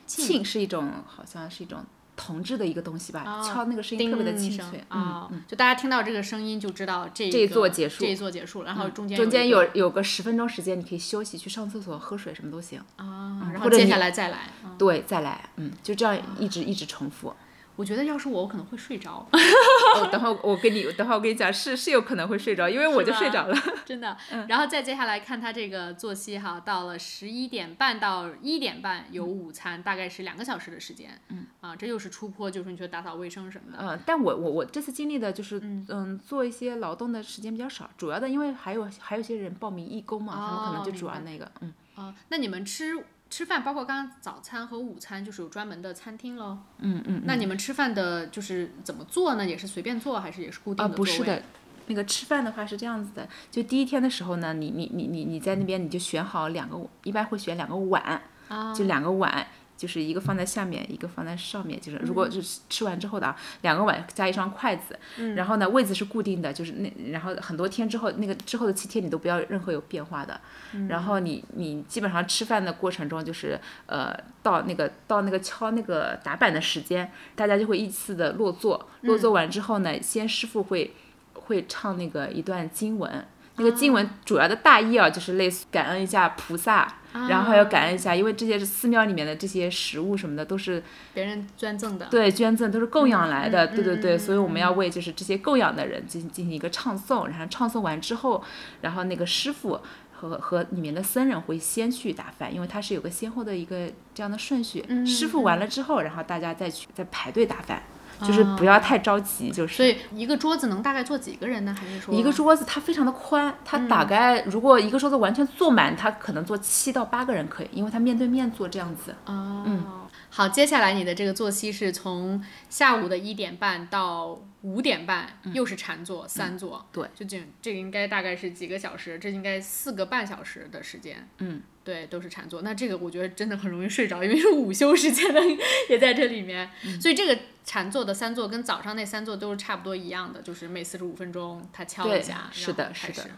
[0.07, 1.85] 磬是一种好像是一种
[2.17, 4.83] 铜制的一个东西吧，哦敲那个声音特别的清脆。
[4.89, 12.81] 啊、嗯，就大家听到这个声音就知道这这一个座结束嗯这一座结束，然后中间中间有有个十分钟时间，你可以休息，去上厕所、喝水什么都行。
[12.97, 14.49] 啊，然后接下来再来。
[14.65, 17.33] 嗯对，再来，嗯，就这样一直一直重复。
[17.77, 23.55] 我觉得要是我，我可能会睡着， 哦，等会儿我跟你，等会儿我跟你讲，是是有可能会睡着，因为我就睡着了。
[23.85, 24.17] 真的。
[24.31, 31.19] 嗯然后再接下来看他这个作息哈，到了十一点半到一点半有嗯午餐，大概是两个小时的时间。
[31.29, 33.77] 嗯啊，这又是出坡，就是你去打扫卫生什么的。
[33.79, 35.59] 嗯，但我我我这次经历的就是，
[35.89, 42.93] 嗯做一些劳动的时间比较少，主要的因为还有还有些人报名义工嘛，他们可能就主要那个，嗯啊，那你们吃
[43.29, 46.57] 吃饭，包括刚刚早餐和午餐，就是有专门的餐厅喽？
[46.79, 49.45] 嗯嗯，那你们吃饭的就是怎么做呢？
[49.45, 50.95] 也是随便做，还是也是固定啊的？
[50.95, 51.43] 不是的，
[51.87, 59.45] 那个吃饭的话是这样子的，就第一天的时候呢，你你你你你在那边你就选好两个，一般会选两个碗，啊就两个碗。
[59.77, 64.97] 就是一个放在下面，一个放在上面，就是如果就是吃完之后的啊，两个碗加一双筷子，
[65.35, 70.41] 然后呢位子是固定的，就是那然后很多天之后，那个之后的七天你都不要任何有变化的，
[70.89, 74.11] 然后你你基本上吃饭的过程中就是呃
[74.41, 80.95] 到那个到那个敲那个打板的时间，大家就会依次的落座，落座完之后呢，先师傅会
[81.33, 83.25] 会唱那个一段经文。
[83.59, 92.05] 那个经文主要的大意啊，就是类似感恩一下菩萨，然后还要感恩一下，因为这些寺庙里面的这些食物什么的都是别人捐赠的。
[92.11, 98.43] 对捐赠都是供养来的，嗯对对对，所以我们要为就是这些供养的人进行进行一个唱诵，然后唱诵完之后，
[98.81, 99.79] 然后那个师傅。
[100.19, 104.83] 和和里面的僧人会先去打饭，因为它是有个先后的一个这样的顺序。
[104.87, 107.83] 嗯师傅完了之后，然后大家再去再排队打饭，
[108.25, 109.75] 就是不要太着急，就是。
[109.75, 111.75] 所以一个桌子能大概坐几个人呢？
[111.79, 119.15] 还是说一个桌子它非常的宽，它大概如果一个桌子完全坐满，它可能坐七到八个人可以，因为它面对面坐这样子。
[119.25, 132.61] 哦，好，接下来你的这个作息是从下午的一点半到五点半，又是禅坐三坐，对，就这这个应该大概是几个小时，这应该四个半小时的时间，嗯，对，都是禅坐。
[132.61, 135.41] 那这个我觉得真的很容易睡着，因为是午休时间的
[135.89, 136.69] 也在这里面，
[137.01, 143.29] 所以这个禅坐的三坐跟早上那三坐都是差不多一样的，就是每四十五分钟他敲一下，是的是的始。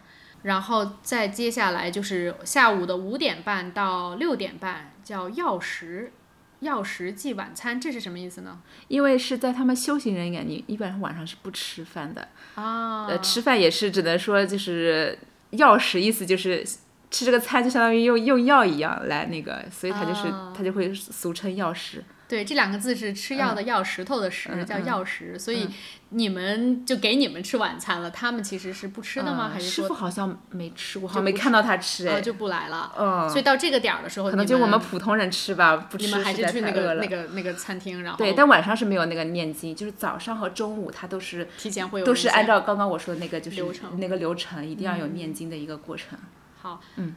[0.43, 6.13] 然后再接下来就是下午的五点半到六点半叫药食，
[6.59, 8.61] 药食即晚餐，这是什么意思呢？
[8.87, 12.27] 因为是在他们修行人眼里，一般晚上是不吃饭的。
[12.53, 15.17] 啊，呃，吃饭也是只能说就是
[15.49, 16.63] 药食，意思就是
[17.09, 22.03] 吃这个餐就相当于用用药一样来那个，所以他就是、啊他就会俗称药食。
[22.29, 25.67] 对，这两个字是吃药的药，石头的石，叫药石，所以
[26.09, 29.45] 你们就给你们吃晚餐了，他们其实是不吃的吗？
[29.45, 32.13] 呃还是说师傅好像没吃过，好就没看到他吃哎。
[32.13, 32.93] 呃就不来了？
[32.99, 43.89] 嗯，所以到这个点儿的时候，可能就我们普通人吃吧，不吃你们还是去那个那个那个餐厅，然后对，但晚上是没有那个念经，就是早上和中午他都是提前会有都是按照刚刚我说的那个就是流程。
[43.93, 46.17] 嗯那个流程，一定要有念经的一个过程。
[46.61, 47.15] 好，嗯，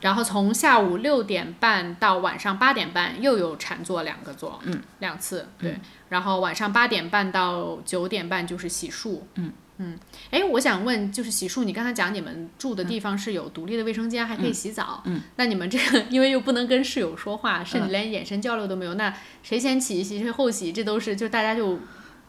[0.00, 9.52] 然后从下午六点半到晚上八点半又有禅坐两个座，嗯，两次，对，然后晚上八点半到九点半就是洗漱，嗯。
[9.80, 9.96] 嗯，
[10.32, 17.86] 哎，我想问，就是洗漱，你刚才讲你们住的嗯地方是有独立的卫生间，还可以洗澡，嗯，那你们这个因为又不能跟室友说话，甚嗯。
[17.86, 21.78] 至连眼神交流都没有，那谁先起洗谁后洗，这都是就大家就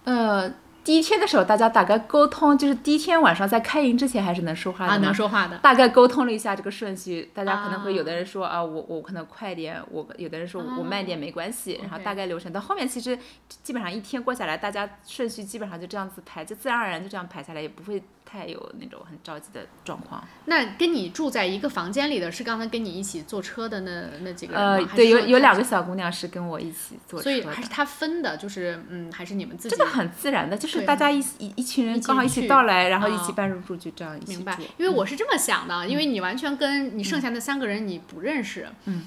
[0.04, 0.48] 呃，
[0.84, 13.18] 第一天的时候大家大概沟通，就是第一天晚上在开营之前还是能说话的啊能说话的，大概沟通了一下这个顺序，大家可能会啊有的人说啊，我我可能快点，我有的人说我慢点没关系，然后大概流程到后面其实
[13.64, 20.24] 基本上一天过下来，大家顺序基本上就这样子排，就自然而然就这样排下来，也不会太有那种很着急的状况。
[20.46, 24.88] 那跟你住在一个房间里的是刚才跟你一起坐车的那那几个人吗？
[24.90, 29.76] 呃，对，有有两个小姑娘是跟我一起坐车所以还是他分的，就是嗯，还是你们自己？
[29.76, 34.62] 这个很自然的，就是对大家一一一群人刚好一起到来，然后一啊起办入住，就这样一起明白住。？
[34.78, 39.04] 因为我是这么想的，因为你完全跟你剩下那三个人你不认识，嗯，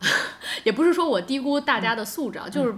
[0.64, 2.74] 也不是说我低估大家的素质啊，就是。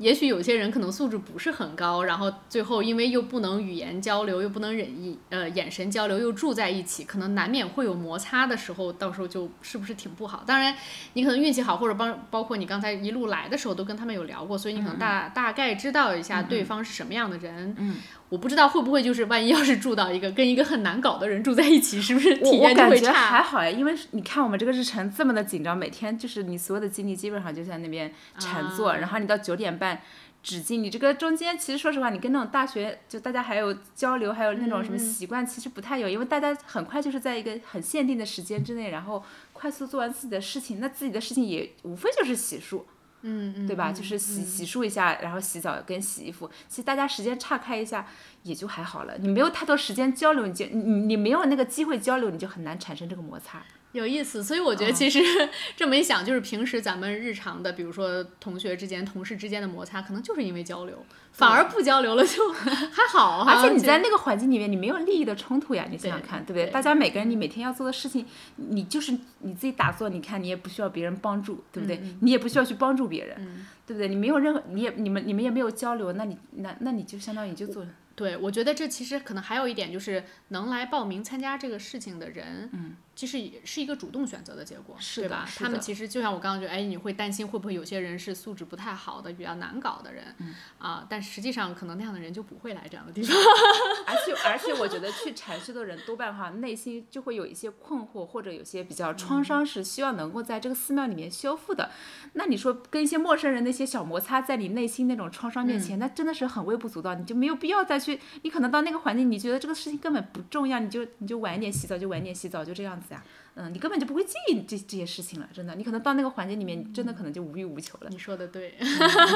[0.00, 10.42] 嗯也许有些人可能素质不是很高，然后最后因为又不能语言交流，又不能忍意呃眼神交流，又住在一起，可能难免会有摩擦的时候，到时候就是不是挺不好？
[10.46, 10.74] 当然，
[11.12, 17.74] 你可能运气好，或者包包括你刚才一路来的时候都跟他们有聊过，所以你可能大、大概知道一下对方是什么样的人。
[17.78, 17.96] 嗯，
[18.30, 23.42] 我不知道会不会就是万一要是住到一个跟一个很难搞的人住在一起，是不是体验就会感觉还？
[23.42, 30.00] 好呀，因为你看我们这个日程这么的紧张，每天就是你所有的精力基本上就在那边禅坐，啊然后你到九点半
[30.42, 42.82] 止境，你这个中间其实说实话，你跟那种大学就大家还有交流，还有那种什么嗯习惯，其实不太有，因为大家很快就是在一个很限定的时间之内，然后快速做完自己的事情，那自己的事情也无非就是洗漱。
[43.22, 43.92] 嗯嗯，对吧？
[43.92, 48.06] 就是洗洗漱一下，然后洗澡跟洗衣服，其实大家时间岔开一下
[48.42, 49.16] 也就还好了。
[49.18, 53.62] 你没有太多时间交流，你就你你你没有那个机会交流，你就很难产生这个摩擦。
[53.92, 55.20] 有意思，所以我觉嗯得其实、
[55.76, 63.52] 这么一想，就是平时咱们日常的，比如说同学之间、同事之间的摩擦，可能就是因为交流，反而不交流了就 还好哈。
[63.52, 66.66] 而且你在那个环境里面，你没有利益的冲突呀，你想想看，对不对？
[66.66, 68.24] 对大家每个人你每天要做的事情，
[68.56, 72.00] 你就是你自己打坐，你看你也不需要别人帮助，对不对？
[72.20, 74.08] 你也不需要去帮助别人，对不对？
[74.08, 85.44] 你没有任何，你也你们你们也没有交流，那你那那你就相当于就做对，我觉得这其实可能还有一点，就是能来报名参加这个事情的人，嗯，其实也是一个主动选择的结果，是对吧？
[85.46, 93.36] 是他们其实就像我刚刚觉得，哎，你会担心会不会有些人是素质不太好的、比较难搞的人，嗯啊，但实际上可能那样的人就不会来这样的地方。
[94.06, 101.90] 而且而且，我觉得去禅修的人多半哈内心就会有一些困惑，或者有些比较创伤，是希望能够在这个寺庙里面修复的。
[102.32, 108.18] 那你说跟一些陌生人那些小摩擦，在你内心那种创伤面前，那真的是很微不足道，你就没有必要再去。
[108.40, 113.22] 你可能到那个环境，你觉得这个事情根本不重要，你就你就晚一点洗澡，就晚一点洗澡，就这样子呀。
[113.56, 115.74] 嗯，你根本就不会介意这这些事情了，真的。
[115.74, 118.08] 你可能到那个环境里面，你真的可能就无欲无求了。
[118.08, 118.74] 你说的对，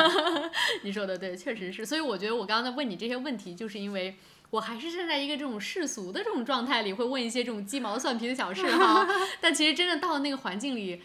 [0.83, 1.85] 你说的对，确实是。
[1.85, 4.17] 所以我觉得我刚刚在问你这些问题，就是因为
[4.51, 9.07] 我还是站在一个这种世俗的这种状态里，会问一些这种鸡毛蒜皮的小事哈。
[9.43, 11.03] 但其实真的到了那个环境里，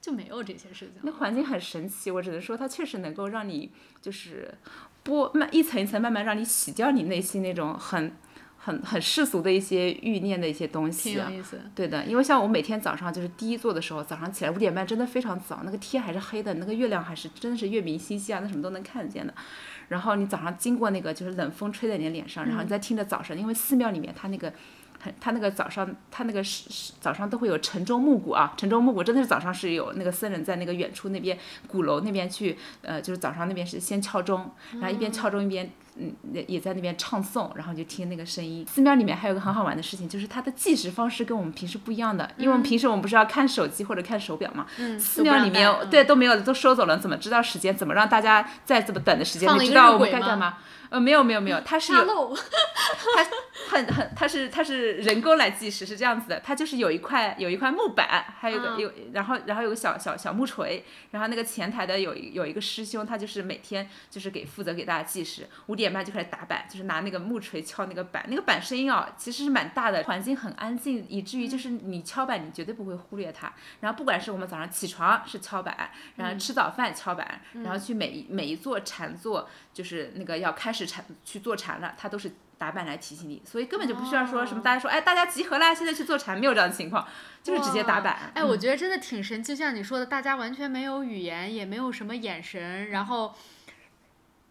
[0.00, 0.92] 就没有这些事情。
[1.02, 4.54] 那环境很神奇，我只能说它确实能够让你就是
[5.04, 8.16] 剥慢一层一层慢慢让你洗掉你内心那种很。
[8.64, 11.60] 很很世俗的一些欲念的一些东西，挺有意思。
[11.74, 19.34] 对的，因为像我每天早上就是第一做的时候，早上起来五点半真的非常早，那个天还是黑的，那个月亮还是真的是月明星稀啊，那什么都能看见的。
[19.88, 24.52] 然后你早上经过那个就是冷风吹在你脸上，然后你再听着早上，因为寺庙里面它那个。
[25.20, 34.50] 它那个早上，它那个是是早上都会有晨钟暮鼓啊，晨钟暮鼓真的是早上是有那个僧人在那个远处那边鼓楼那边去，呃，就是早上那边是先敲钟，
[34.80, 36.14] 然后一边敲钟一边嗯
[36.48, 38.66] 也在那边唱诵，然后就听那个声音。
[38.66, 47.76] 寺庙里面还有个很好玩的事情，就是它的计时方式跟我们平时不一样的，因为我们平时我们不是要看手机或者看手表嘛，嗯寺庙里面对都没有都收走了，怎么知道时间？
[47.76, 50.58] 怎么让大家在这么短的时间里知道我们该干嘛？
[50.90, 52.36] 呃，没有没有没有，它是有，
[53.14, 53.24] 它
[53.68, 80.84] 很很， 它是它是人工来计时，是这样子的，它就是有一块有一块木板，还有个有，然后然后有个小小小木锤，然后那个前台的有有一个师兄，他就是每天就是给负责给大家计时，五点半就开始打板，就是拿那个木锤敲那个板，那个板声音啊其实是蛮大的，环境很安静，以至于就是你敲板你绝对不会忽略它，然后不管是我们早上起床是敲板，然后吃早饭敲板，然后去每一每一座禅坐就是那个要开始。
[80.84, 84.62] 禅去做禅了，它都是打板来提醒你，所以根本就不需要说什么。
[84.62, 87.08] 大家说，哎，大家集合啦，现在去做禅，没有这样的情况，
[87.42, 88.30] 就是直接打板。
[88.34, 93.34] 哎，我觉得真的挺神，就像你说的，大家完全没有语言，也没有什么眼神，然后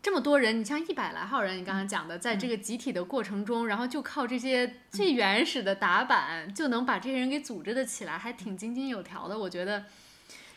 [0.04, 9.40] 这么多人，你像一百来号人，你刚刚讲的，在这个集体的过程中，然后就靠这些最原始的打板，就能把这些人给组织的起来，还挺井井有条的。
[9.40, 9.86] 我觉得。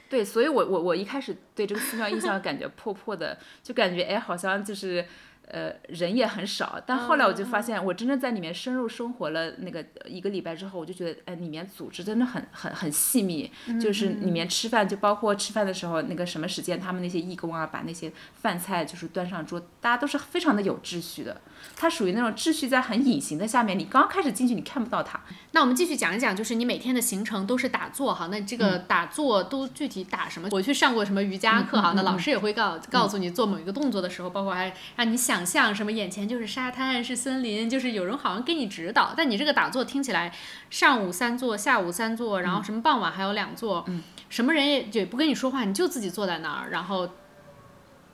[0.08, 5.06] 对，所以我我我一开始对这个寺庙印象感觉 破破的，就感觉哎，好像就是。
[5.48, 21.40] 呃，人也很少，但后来我就发现，我真正在里面深入生活了那个一个礼拜之后，我就觉得，哎，里面组织真的很很很细密，就是里面吃饭，就包括吃饭的时候，那个什么时间，他们那些义工啊，把那些饭菜就是端上桌，大家都是非常的有秩序的。
[21.76, 25.20] 它属于那种秩序在很隐形的下面，你刚开始进去你看不到它。
[25.52, 30.48] 那我们继续讲一讲，就是你每天的行程都是打坐哈，那这个打坐都具体打什么？
[30.52, 39.12] 我去上过什么瑜伽课哈，那老师也会告告诉你做某一个动作的时候，包括还让你想象什么眼前就是沙滩是森林，就是有人好像给你指导。
[39.16, 40.32] 但你这个打坐听起来，
[40.70, 43.84] 上午三坐，下午三坐，然后什么傍晚还有两坐，
[44.28, 47.08] 什么人也也不跟你说话，你就自己坐在那儿，然后。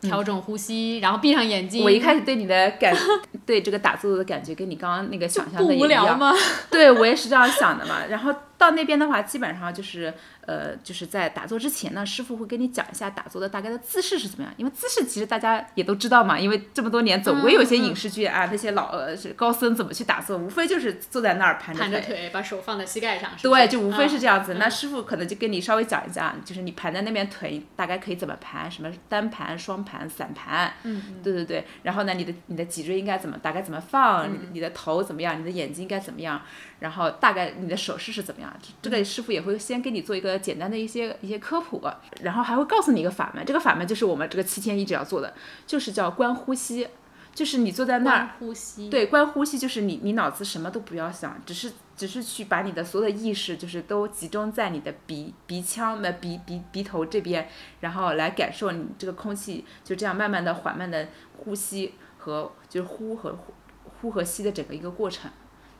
[0.02, 1.82] 调整呼吸，然后闭上眼睛。
[1.82, 2.94] 我一开始对你的感，
[3.46, 5.86] 对这个打坐的感觉，跟你刚刚那个想象的一样。
[5.86, 6.32] 无聊吗
[6.70, 8.04] 对我也是这样想的嘛。
[8.10, 10.12] 然后到那边的话，基本上就是。
[10.46, 14.52] 呃，就是在打坐之前呢，师傅会跟你讲一下打坐的大概的姿势是怎么样。
[14.56, 23.30] 因为姿势其实大家也都知道嘛，因为这么多年总归有些影视剧啊，那些老呃高僧怎么去打坐，无非就是坐在那儿盘着腿，把手放在膝盖上。
[23.40, 24.54] 对，就无非是这样子。
[24.54, 30.72] 那师傅可能就跟你稍微讲一下，就是你盘在那边腿大概可以怎么盘，什么单盘、双盘、散盘。
[30.82, 31.64] 嗯对对对。
[31.84, 34.28] 然后呢，你的你的脊椎应该怎么大概怎么放？
[34.52, 35.40] 你的头怎么样？
[35.40, 36.42] 你的眼睛应该怎么样？
[36.80, 38.52] 然后大概你的手势是怎么样？
[38.82, 41.82] 这个师傅也会先给你做一个简单的一些一些科普，
[42.22, 43.44] 然后还会告诉你一个法门。
[43.44, 45.34] 这个法门就是我们这个七天一直要做的，
[45.66, 46.88] 就是叫观呼吸，
[47.34, 57.48] 就是你坐在那儿，呼吸，对，观呼吸就是你你脑子什么都不要想，只是只是去把你的所有的意识就是都集中在你的鼻鼻腔的鼻鼻鼻头这边，
[57.80, 61.08] 然后来感受你这个空气就这样慢慢的缓慢的
[61.38, 63.52] 呼吸和就是呼和呼
[64.00, 65.30] 呼和吸的整个一个过程。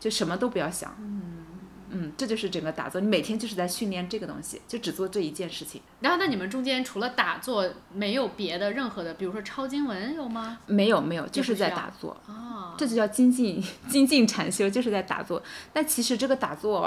[0.01, 1.52] 就什么都不要想，嗯
[1.95, 5.81] 嗯，这就是整个打坐，你每天就是在训练这个东西，就只做这一件事情。
[6.01, 10.59] 然后，那你们中间除了打坐，没有别的任何的，比如说抄经文有吗？
[10.67, 12.17] 没有没有，就是在打坐。
[12.27, 15.43] 哦，这就叫精进精进禅修，就是在打坐。
[15.73, 16.81] 但其实这个打坐，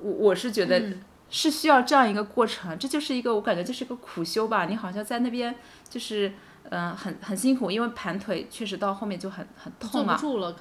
[0.00, 0.82] 我我是觉得
[1.30, 4.66] 是需要这样一个过程，这就是一个我感觉就是一个苦修吧。
[4.66, 5.54] 你好像在那边
[5.88, 6.32] 就是。
[6.72, 10.16] 嗯，很很辛苦，因为盘腿确实到后面就很很痛嘛。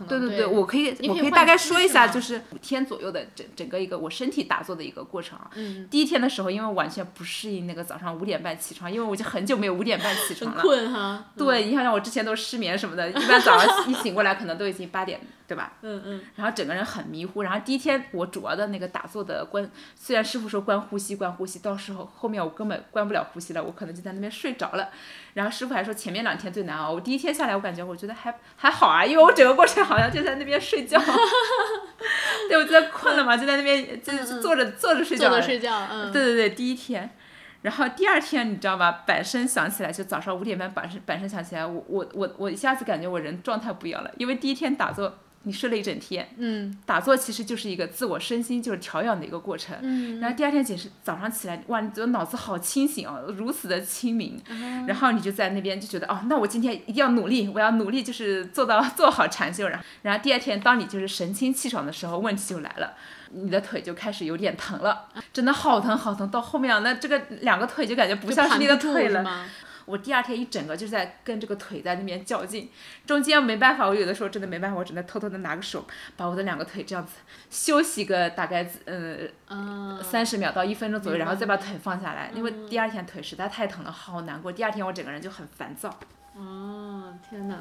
[0.10, 5.50] 对对对，我可以我可以大概说一下，就是五天左右的整整个一个我身体打坐的一个过程啊。
[5.56, 5.88] 嗯。
[5.90, 10.62] 第一天的时候，因为完全不适应那个早上五点半起床，因为我已经很久没有五点半起床了。
[10.62, 11.24] 困哈。
[11.38, 15.72] 对，你想想我之前都失眠什么的，一般早上一醒过来可能都已经八点，对吧？
[15.82, 16.22] 嗯嗯。
[16.36, 24.90] 然后整个人很迷糊，然后第一天我主要的那个打坐的关，虽然师傅说关呼吸关呼吸，到时候后面我根本关不了呼吸了，我可能就在那边睡着了。
[25.34, 26.92] 然后师傅还说前面两天最难熬。
[26.92, 31.00] 我第一天下来，我感觉我觉得还还好啊，因为我整个过程好像就在那边睡觉，
[32.50, 35.30] 对，我在困了嘛，就在那边就是坐着坐着睡觉。
[35.30, 36.12] 坐着睡觉，嗯。
[36.12, 37.08] 对对对，第一天，
[37.62, 39.04] 然后第二天你知道吧？
[39.06, 49.76] 板声响起来，就早上五点半板身板声响起来，我我我我一下子感觉我人状态不一样了，因为第一天打坐你睡了一整天，嗯打坐其实就是一个自我身心就是调养的一个过程。
[49.82, 54.40] 嗯然后第二天解释早上起来，哇，你觉得脑子好清醒哦，如此的清明。
[54.50, 59.68] 嗯然后你就在那边就觉得哦，那我今天一定要努力，我要努力就是做到做好禅修。
[59.68, 62.94] 然后，然后第二天当你就是神清气爽的时候，问题就来了，
[63.32, 66.30] 你的腿就开始有点疼了，真的好疼好疼。
[66.30, 69.46] 到后面啊，那这个两个腿就感觉不像是你的腿了。
[69.92, 72.70] 我第二天一整个就在跟这个腿在那边较劲，
[73.06, 75.86] 中间没办法，我有的时候真的没办法，我只能偷偷的拿个手
[76.16, 77.14] 把我的两个腿这样子
[77.50, 79.18] 休息个大概呃
[79.50, 84.50] 嗯，三十秒到一分钟左右，然后再把腿放下来，因为第二天腿实在太疼了，好难过。
[84.52, 85.94] 第二天我整个人就很烦躁。
[86.34, 87.58] 哦，天哪！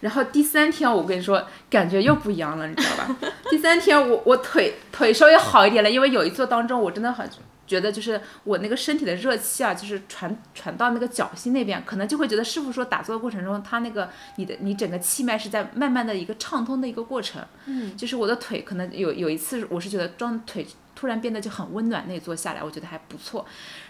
[0.00, 3.16] 然后第三天我跟你说，感觉又不一样了，你知道吧？
[3.50, 7.28] 第三天我我腿腿稍微好一点了，因为有一坐当中我真的很
[7.66, 17.44] 觉得就是我那个身体的热气啊，就是传传到那个脚心那边，可能就会觉得师傅说打坐的过程中，他那个你的你整个气脉是在慢慢的一个畅通的一个过程。
[17.66, 23.44] 嗯，就是我的腿可能有有一次我是觉得装腿突然变得就很温暖，那一坐下来我觉得还不错。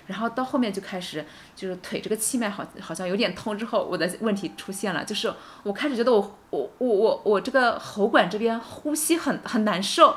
[0.07, 1.25] 然后到后面就开始
[1.57, 10.15] 就是腿这个气脉好好像有点通之后，我的问题出现了，就是我开始觉得我我我我我这个喉管这边呼吸很很难受，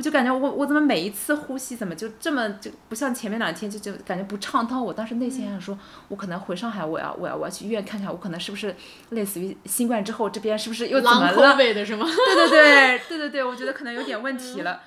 [0.00, 5.78] 我就感觉我我怎么每一次呼吸怎么就这么就不像前面两天就就感觉不畅通，我当时内心想说，
[6.08, 8.74] 我可能回上海我要我要我要去医院看看，我可能是不是
[9.10, 11.54] 类似于新冠之后这边是不是又怎么了？
[11.54, 12.06] 的是吗？
[12.06, 14.80] 对对对对对对，我觉得可能有点问题了。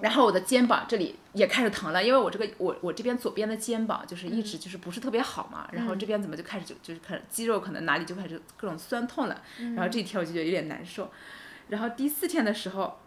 [0.00, 9.40] 然后我的肩膀这里也开始疼了，因为我这个我我这边左边的肩膀就是一直就是不是特别好嘛，然后这边怎么就开始就就是开始肌肉可能哪里就开始各种酸痛了，
[9.74, 11.10] 然后这一天我就觉得有点难受。
[11.68, 13.00] 然后第四天的时候，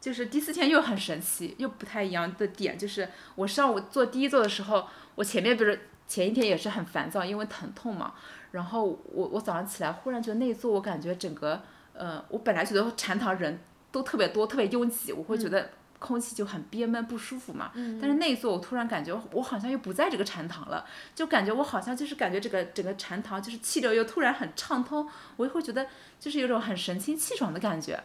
[0.00, 8.14] 就是第四天又很神奇，又不太一样的点就是我上午做第一座的时候，我前面不是前一天也是很烦躁，因为疼痛嘛，
[8.52, 11.60] 然后我我早上起来忽然觉得那一座我感觉整个
[11.92, 13.60] 呃，我本来觉得禅堂人
[13.92, 17.70] 都特别多，特别拥挤，我会觉得空气就很憋闷不舒服嘛。
[18.00, 25.86] 但是那一座我突然感觉我好像又不在这个禅堂了，就感觉我好像就是感觉这个整个禅堂就是气流又突然很畅通，我就会觉得
[26.18, 28.02] 就是有种很神清气爽的感觉。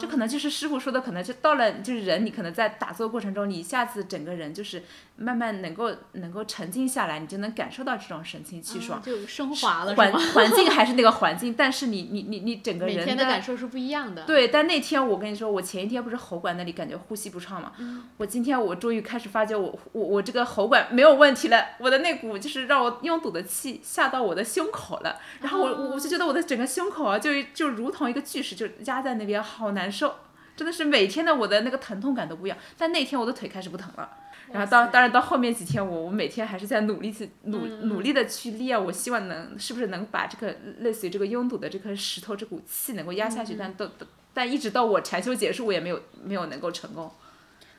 [0.00, 4.82] 这可能就是师傅说的，可能就到了就是人，你可能在打坐过程中，你一下子整个人就是
[5.16, 9.00] 慢慢能够能够沉静下来，你就能感受到这种神清气爽。
[9.00, 10.12] 嗯就升华了 环？
[10.12, 14.24] 环境还是那个环境，但是你你你你整个每人天的感受是不一样的。
[14.24, 30.16] 对，但那天我跟你说，我前一天不是喉管那里感觉呼吸不畅嘛，嗯我今天我终于开始发觉我我我这个喉管没有问题了，我的那股就是让我拥堵的气下到我的胸口了，然后我我我就觉得我的整个胸口啊，就就如同一个巨石就压在那边，好难受，
[30.56, 34.08] 真的是每天的我的那个疼痛感都不一样，但那天我的腿开始不疼了。
[34.50, 44.04] 然后到当然到后面几天，我我每天还是在努力去努努力的去练，我希望能是不是能把这个类似于这个拥堵的这颗石头这股气能够压下去，但都都
[44.34, 47.10] 但一直到我禅修结束，我也没有没有能够成功。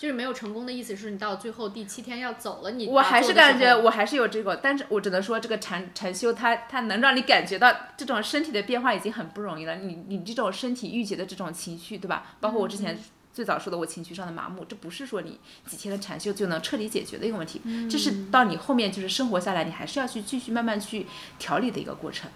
[0.03, 9.77] 就是没有成功的意思是你到最后第七天要走了，你我还是感觉我还是有这个，但是我只能说这个禅禅修它它能让你感觉到这种身体的变化已经很不容易了。
[9.77, 12.35] 你你这种身体郁结的这种情绪，对吧？
[12.41, 12.99] 包括我之前
[13.31, 21.07] 最早说的我情绪上的麻木，这不是说你几天的禅修就能彻底解决的一个问题，这是到你后面就是生活下来，你还是要去继续慢慢去
[21.39, 22.29] 调理的一个过程。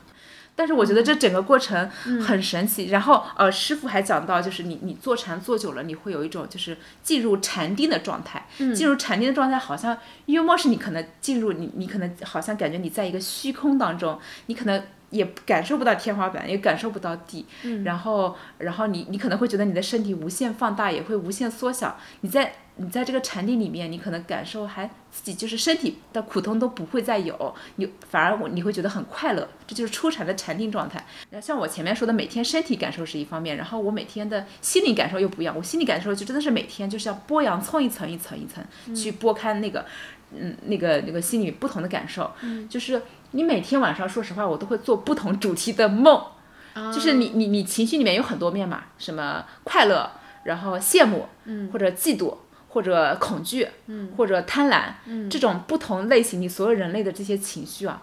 [0.58, 1.90] 但是我觉得这整个过程
[2.20, 2.90] 很神奇。
[2.90, 8.46] 然后呃，师傅还讲到，就是你你坐禅坐久了，你会有一种就是进入禅定的状态。
[8.76, 14.84] 进入禅定的状态，好像约莫是你可能进入你你可能好像感觉你在一个虚空当中，你可能。
[15.10, 17.46] 也感受不到天花板，也感受不到地，
[17.84, 21.98] 然后，然后你你可能会觉得你的身体无限放大，也会无限缩小。
[22.22, 31.04] 你在你在这个禅定里面，你可能感受还自己就是身体的苦痛都不会再有，你反而我你会觉得很快乐，这就是初禅的禅定状态。
[31.32, 35.56] 然后像我前面说的，每天身体感受是一方面，然后我每天的心理感受又不一样。
[35.58, 39.84] 我心理感受就真的是每天就是要剥洋葱一层一层一层去剥开那个，
[40.36, 42.32] 嗯，那个那个心里不同的感受，
[42.70, 43.02] 就是
[43.38, 46.20] 你每天晚上，说实话，我都会做不同主题的梦。
[46.92, 50.10] 就是你你你情绪里面有很多面嘛，什么快乐，
[50.44, 52.36] 然后羡慕，嗯，或者嫉妒，
[52.70, 58.02] 或者恐惧，嗯，或者贪婪，嗯，这种不同类型，你所有人类的这些情绪啊，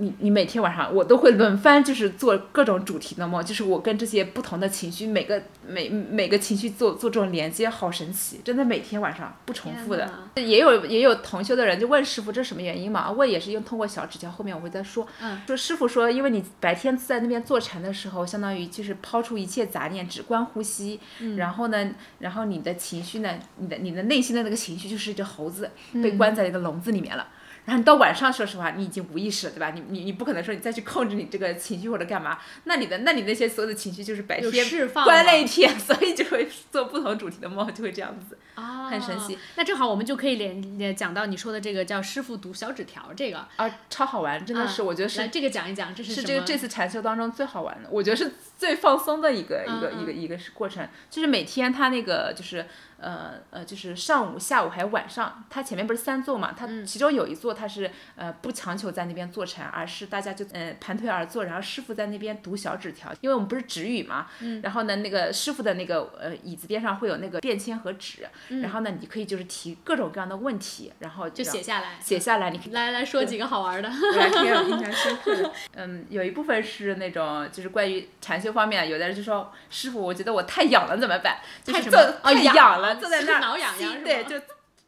[0.00, 10.08] 你你每天晚上我都会轮番就是做各种主题的梦，就是我跟这些不同的情绪，每个每每个情绪做做这种连接，好神奇，真的每天晚上不重复的。
[10.36, 13.10] 也有也有同修的人就问师傅这是什么原因嘛？
[13.10, 15.06] 问也是用通过小指教，后面我会再说。
[15.20, 21.00] 嗯，说师傅说，因为你白天在那边坐禅的时候，相当于就是抛出一切杂念，只观呼吸。
[21.18, 21.36] 嗯。
[21.36, 21.90] 然后呢，
[22.20, 27.26] 然后你的情绪呢，你的你的内心的那个情绪就是一只猴子被关在一个笼子里面了。
[27.68, 29.72] 然后你到晚上，说实话，你已经无意识了，对吧？
[29.74, 38.38] 你你你不可能说你再去控制你这个情绪或者干嘛，那你的那你那些所有的情绪就是白有天释放关了了一天，所以就会做不同主题的梦，就会这样子。
[38.54, 39.38] 啊，很神奇。
[39.56, 52.66] 那正好我们就可以连连讲到你说的这个叫师傅读小纸条这个，啊，超好玩，真的是，啊我觉得是这个讲一讲，这是是这个这次禅修当中最好玩的，我觉得是最放松的一个、一个嗯一个一个是过程，就是每天他那个就是
[53.00, 73.88] 呃呃就是上午、下午还有晚上，它前面不是三座嘛，它嗯其中有一座它是呃不强求在那边坐禅，而是大家就呃盘腿而坐，然后师傅在那边读小纸条，因为我们不是止语嘛，嗯然后呢那个师傅的那个呃椅子边上会有那个便签和纸，然后呢你可以就是提各种各样的问题，然后嗯就写下来，写下来，你可以来来说几个好玩的。
[74.14, 75.52] 我还挺有印象深刻的。
[75.76, 81.38] 嗯，有一部分是那种就是关于禅修方面，有的人就说师傅，我觉得我太痒了怎么办？
[81.62, 84.40] 就是太什么哦太痒痒了，坐在那儿 挠痒痒对，就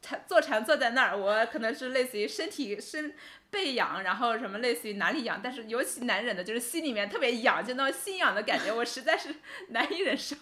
[0.02, 3.14] 禅坐禅坐在那儿，我可能是类似于身体身
[3.50, 9.34] 背痒，然后什么类似于哪里痒，但是尤其难忍的就是心里面特别痒，就那种心痒的感觉，我实在是
[9.70, 10.36] 难以忍受。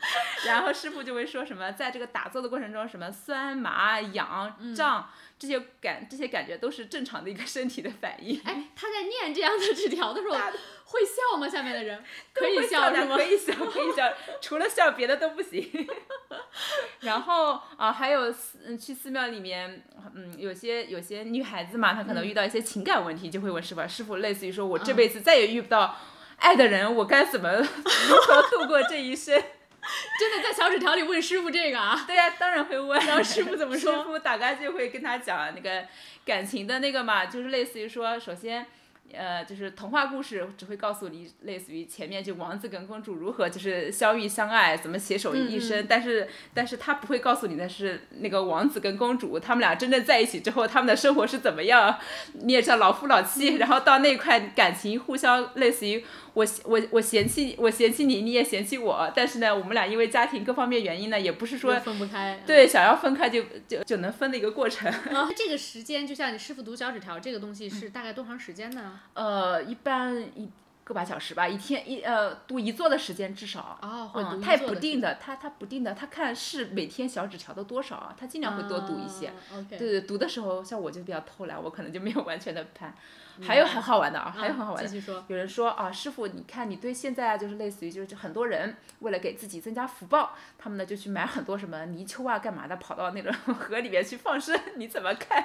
[0.46, 5.10] 然后师傅就会说什么，在这个打坐的过程中，什么酸麻痒嗯胀。
[5.38, 8.40] 这些感这些感觉都是正常的一个身体的反应。
[8.44, 11.48] 哎，他在念这样的纸条的时候会笑吗？
[11.48, 12.02] 下面的人
[12.34, 13.22] 可以笑是吗可？
[13.22, 15.88] 以笑，可以笑，除了笑别的都不行。
[17.02, 25.96] 然后啊，还有寺嗯去寺庙里面，嗯，有些有些女孩子嘛，她可能遇到一些情感问题，就会问师傅，师傅类似于说我这辈子再也遇不到
[26.38, 29.40] 爱的人，我该怎么如何度过这一生？
[30.18, 32.02] 真的在小纸条里问师傅这个啊？
[32.06, 32.98] 对呀、当然会问。
[33.06, 35.86] 然后师傅怎么说 师傅大概就会跟他讲那个
[36.24, 38.66] 感情的那个嘛，就是类似于说，首先。
[39.12, 45.86] 呃，就是童话故事只会告诉你，类似于前面就王子跟公主如何就是相遇相爱，怎么携手一生。
[45.88, 51.98] 但是，但是他不会告诉你的是那个王子跟公主他们俩真正在一起之后，他们的生活是怎么样。
[52.34, 56.04] 你也知道老夫老妻，然后到那块感情互相类似于
[56.34, 62.42] 我我我嫌弃我嫌弃你，你也嫌弃我，但是呢，我们俩因为家庭各方面原因呢，也不是说分不开。
[62.46, 64.90] 对，想要分开就就就能分的一个过程。
[64.90, 68.97] 啊，这个时间就像你师傅读小纸条这个东西是大概多长时间呢？
[69.14, 70.50] 呃，一般一
[70.84, 73.78] 个把小时吧，一天一呃读一座的时间至少。
[73.82, 79.28] 哦，会读嗯，它也不定的，他他不定的，他看是每天小纸条的多少啊，它尽量会多读一些。
[79.28, 82.94] 啊 OK，对对，读的时候像我就比较偷懒，我可能就没有完全的盘。
[83.40, 84.88] 还有很好玩的啊，还有很好玩的。
[84.88, 85.24] 继续说。
[85.28, 95.44] 有人说啊，师傅，你看你对现在啊，就是类似于就是很多人为了给自己增加福报，他们呢就去买很多什么泥鳅啊，干嘛的，跑到那种 河里面去放生，你怎么看？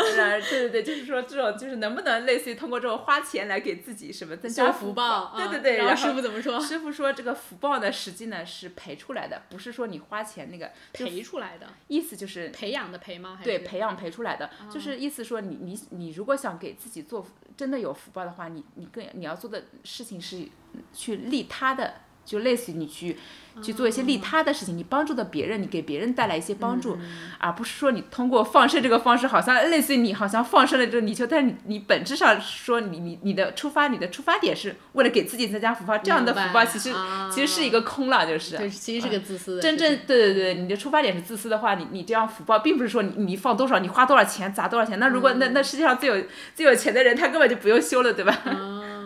[0.00, 6.60] 对对对，就是说这种就是能不能类似于通过这种花钱来给自己什么增加福报，对对啊对，然然后师傅怎么说？
[6.60, 13.38] 师傅说这个福报呢，实际呢是赔出来的，不是说你花钱那个，就培出来的，意思就是培养的培吗？
[13.42, 17.26] 对培养培出来的，就是意思说你你你如果想给自己做
[17.56, 20.48] 真的有福报的话，你你更你要做的事情是
[20.92, 21.94] 去利他的。
[22.24, 23.16] 就类似于你去
[23.62, 26.98] 去做一些利他的事情，你帮助到别人，你给别人带来一些帮助，
[27.38, 39.76] 而不是说你通过放生这个方式，好像类似于你好像放生了这个泥鳅，但是你你本质上说你你你的出发你的出发点是为了给自己增加福报，这样的福报其实、啊其实是一个空了，就是对，其实是个自私的真。
[39.76, 44.98] 正对对对，你的出发点是自私的话，你你这样福报，并不是说你你放多少，你花多少钱砸多少钱。
[44.98, 48.36] 那如果、那那世界上最有最有钱的人，他根本就不用修了，对吧？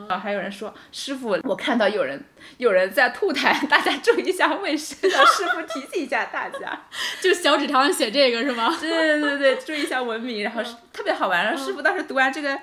[0.09, 2.23] 啊，还有人说师傅，我看到有人
[2.57, 6.81] 有人在吐痰， 大家注意一下卫生，让师傅提醒一下大家。
[7.21, 8.75] 就小纸条上写这个是吗？
[8.81, 11.45] 对对对对，注意一下文明，然后特别好玩。
[11.45, 12.59] 然后师傅当时读完这个。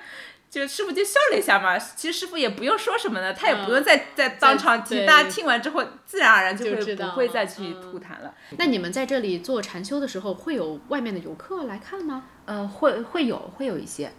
[0.48, 8.34] 就师傅就笑了一下嘛，其实师傅也不用说什么的，他也不用再再当场听，大家听完之后自然而然就会不会再去嗯吐痰了。
[8.58, 12.24] 那你们在这里做禅修的时候，会有外面的游客来看吗？
[12.46, 14.10] 呃，会会有会有一些，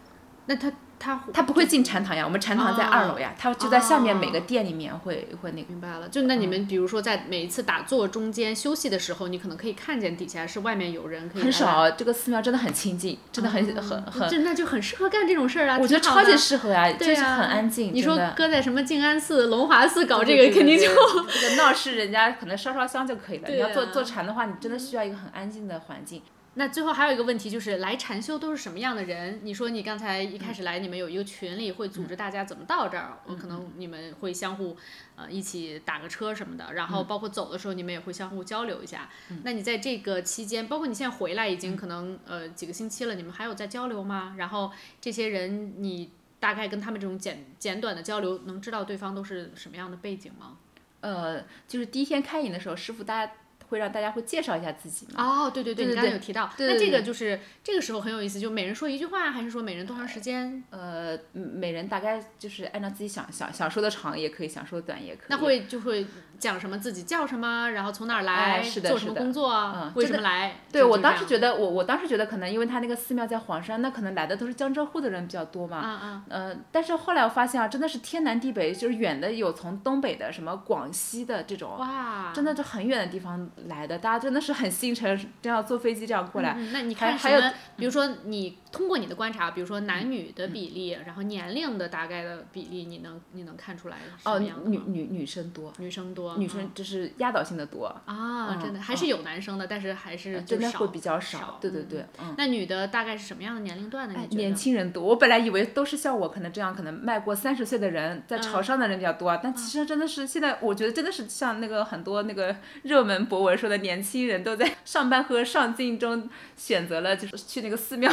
[0.47, 5.67] 那他他他不会进禅堂呀，我们禅堂在二楼呀，他就在下面每个哦店里面会会那个。
[5.69, 15.79] 明白了，就那你们比如说在每一次打坐中间休息的时候，你可能可以看见底下是外面有人可以很少，这个寺庙真的很清静，真的很很很，就那就很适合干这种事儿啊。
[15.79, 17.93] 我觉得超级适合啊，就是很安静。
[17.93, 23.47] 你说搁在什么静安寺、龙华寺搞这个，肯定就这个闹市，人家可能烧烧香就可以了。
[23.49, 26.23] 对你要做啊做禅的话，你真的需要一个很安静的环境。
[26.59, 29.41] 那最后还有一个问题就是，来禅修都是什么样的人？
[29.43, 34.75] 你说你刚才一开始来，你们有一个群里会组织大家怎么到这儿，我可能你们会相互
[35.17, 39.11] 呃一起打个车什么的，然后包括走的时候你们也会相互交流一下。
[39.45, 44.35] 那你在这个期间，包括你现在回来已经可能呃几个星期了，你们还有在交流吗？
[44.39, 50.57] 然后这些人你大概跟他们这种简简短的交流，能知道对方都是什么样的背景吗？
[51.03, 53.33] 呃，就是第一天开营的时候，师傅大家
[53.69, 55.23] 会让大家会介绍一下自己嘛。
[55.23, 60.63] 哦，对对对，你刚才有提到，那这个就是这个时候很有意思，就每人说一句话，还是说每人多长时间？
[60.71, 65.27] 呃，每人大概就是按照自己想想想说的长也可以，想说的短也可以。
[65.29, 66.07] 那会就会
[66.39, 70.57] 讲什么自己叫什么，然后从哪儿来，哎是的做什么工作，嗯为什么来？
[70.71, 75.81] 对我当时觉得，我我当时觉得可能因为他那个寺庙在黄山，那可能来的都是江浙沪的人比较多嘛。
[75.85, 86.55] 嗯嗯，呃，但是后来我发现啊，真的是天南地北，就是远的有从东北的什么广西的这种，哇，真的就很远的地方来的，大家真的是很心诚，这样坐飞机这样过来。
[86.57, 87.41] 嗯，那你看还有？
[87.77, 94.39] 比如说你通过你的观察，比如说男女的比例，然后年龄的大概的比例，你能你能看出来是哦？
[94.39, 101.59] 女女女生多，女生多，女生就是压倒性的多，啊，嗯真的还是有男生的，但是还是真的会比较少少。
[101.61, 102.35] 对对嗯对，嗯。
[102.37, 104.15] 那女的大概是什么样的年龄段呢？
[104.17, 104.55] 哎你，觉年？
[104.55, 105.03] 轻人多。
[105.03, 118.11] 我本来以为都是像我可能这样，可能迈过三十岁的人，在嗯潮汕的人比较多，但其实真的是现在，我觉得真的是像那个很多那个热门博文说的，年轻人都在上班和上进中选择了就是去那个寺庙。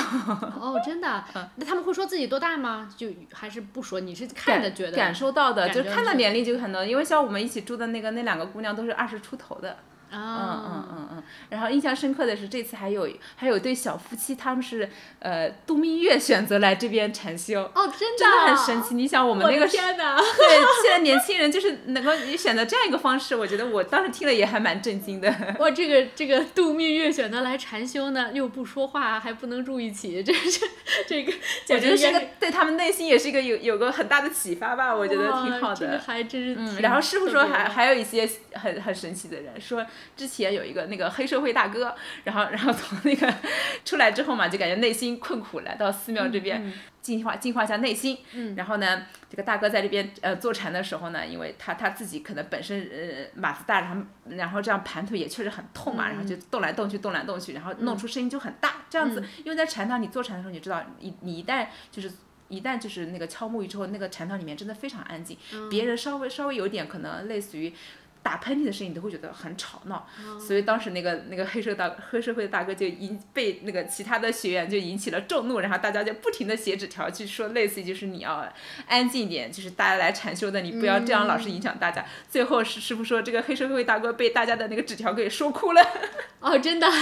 [0.60, 1.24] 哦，真的？
[1.36, 2.89] 嗯那他们会说自己多大吗？
[2.95, 3.99] 就还是不说？
[3.99, 4.97] 你是看着觉得？
[4.97, 9.78] 感受到的，就是就看到年龄就很多，因为像我们一起住的那个那两个姑娘都是二十出头的，
[10.14, 11.24] 嗯啊，嗯嗯嗯。
[11.49, 14.89] 然后印象深刻的是这次还有还有对小夫妻，他们是
[15.20, 17.61] 呃度蜜月选择来这边禅修。
[17.74, 20.16] 哦，真的，真的很神奇，你想我们那个时天哪！
[20.20, 25.34] 对，现在年轻人就是能够选择这样一个方式，我觉得我当时听了也还蛮震惊的。
[25.59, 30.68] 哇，这个这个度蜜月选择来禅修呢，又不说话，还不能住一起， 这这
[31.07, 35.99] 这个，我简觉得是个对他们内心也是一个有有个很大的启发吧，我觉得挺好的这个的。
[35.99, 39.86] 还真是嗯，然后师傅说还还有一些很很神奇的人，说
[40.16, 43.34] 之前有一个那个黑社会大哥， 然后 然后从那个
[43.84, 48.18] 出来之后嘛，就感觉内心困苦，来到寺庙这边嗯净化净化一下内心。
[48.34, 48.56] 嗯。
[48.56, 62.12] 然后呢，这个大哥在这边呃坐禅的时候呢，因为他他自己可能本身呃马子大，然后然后这样盘腿也确实很痛嘛，然后就动来动去动来动去，然后弄出声音就很大，这样子，因为在禅堂你坐禅的时候，你知道你你一旦就是。
[62.49, 65.36] 一旦就是那个敲木鱼之后，那个禅堂里面真的非常安静，
[65.72, 67.74] 别人稍微稍微有点可能类似于
[68.24, 70.07] 打喷嚏的声音，你都会觉得很吵闹。
[70.39, 78.47] 所以当时那个那个黑社大黑社会的大哥就引被那个其他的学员就引起了众怒，然后大家就不停的写纸条去说，类似于就是你要
[78.88, 82.05] 安静一点，就是大家来禅修的，你不要这样老是影响大家。
[82.30, 85.82] 最后师师傅说，这个黑社会大哥被大家的那个纸条给说哭了。
[86.39, 86.88] 哦，真的。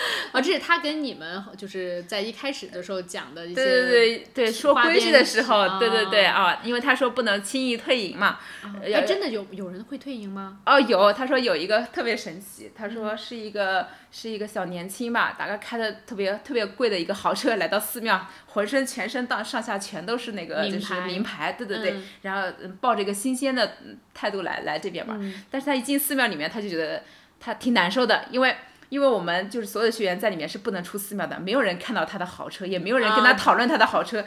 [0.32, 8.38] 哦，这是他跟你们就是在一开始的时候讲的一些对对对对，说规矩的时候，事对对对啊，因为他说不能轻易退营嘛。
[8.82, 10.58] 哎，要真的有有人会退营吗？
[10.66, 27.02] 哦，有，他说有一个特别神奇，他嗯说是一个、是一个小年轻吧，大概开的特别特别贵的一个豪车来到寺庙，浑身全身到上下全都是那个就是名牌对对对，嗯然后嗯抱着一个新鲜的嗯态度来来这边嘛，嗯但是他一进寺庙里面，他就觉得
[27.38, 28.56] 他挺难受的，因为。
[28.90, 34.22] 因为我们就是所有的学员在里面是不能出寺庙的，没有人看到他的豪车，也没有人跟他啊讨论他的豪车，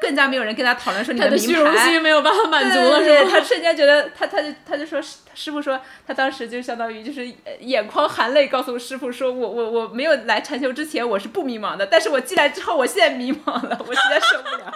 [0.00, 1.46] 更加没有人跟他讨论说你的名牌。
[1.46, 3.30] 虚荣心没有办法满足了，是吧？
[3.30, 14.72] 他瞬间觉得他他就他就说师师傅说他当时就相当于就是呃眼眶含泪告诉师傅说我我我没有来禅修之前我是不迷茫的，但是我进来之后我现在迷茫了，我实在受不了。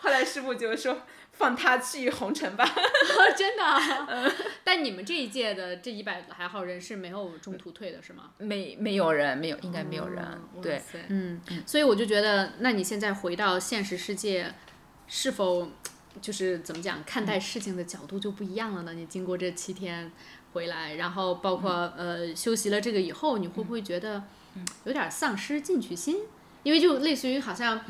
[0.00, 0.96] 后来师傅就说
[1.36, 2.64] 放他去红尘吧。
[3.36, 4.32] 真的啊。
[4.64, 8.30] 但你们这一届的这一百来号人是没有中途退的，是吗？
[8.38, 10.82] 没没有人，没有应该没有人，哦对。
[11.08, 14.54] 嗯，所以我就觉得，那你现在回到现实世界，
[15.06, 15.68] 是否
[16.20, 18.94] 就是怎么讲，看待事情的角度就不一样了呢？
[18.94, 20.10] 你经过这七天
[20.52, 24.24] 回来，然后包括、呃休息了这个以后，你会不会觉得
[24.84, 26.20] 有点丧失进取心？
[26.62, 27.80] 因为就类似于好像。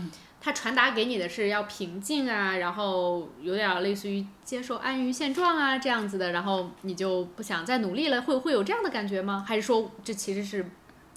[0.46, 9.44] 他传达给你的是要平静啊，然后有点类似于接受安于现状啊这样子的，然后你就不想再努力了，会会有这样的感觉吗？
[9.44, 10.64] 还是说这其实是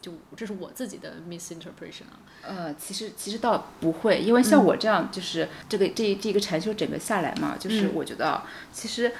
[0.01, 2.17] 就这是我自己的 misinterpretation 啊？
[2.41, 9.11] 呃，其实其实倒不会，因为像我这样，就是这个、这这一个禅修整个下来嘛，就是嗯我觉得啊，其实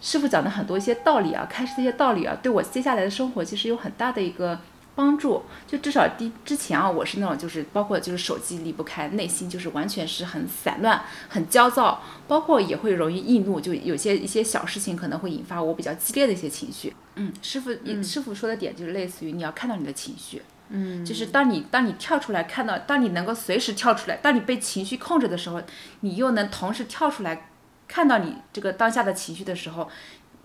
[0.00, 4.58] 师傅讲的很多一些道理啊，开示这些道理啊，对我接下来的生活其实有很大的一个
[4.98, 5.44] 帮助。
[5.64, 16.92] 就至少第之前啊，我是那种就是包括就是手机离不开，内心就是完全是很散乱、很焦躁，包括也会容易易怒，就有些一些小事情可能会引发我比较激烈的一些情绪。
[17.14, 17.70] 嗯，师傅、
[18.02, 20.42] 师傅说的点就是类似于你要看到你的情绪。
[20.70, 25.62] 嗯，就是当你当你跳出来看到，当你能够随时跳出来，当你被情绪控制的时候，
[26.00, 27.48] 你又能同时跳出来
[27.86, 29.88] 看到你这个当下的情绪的时候，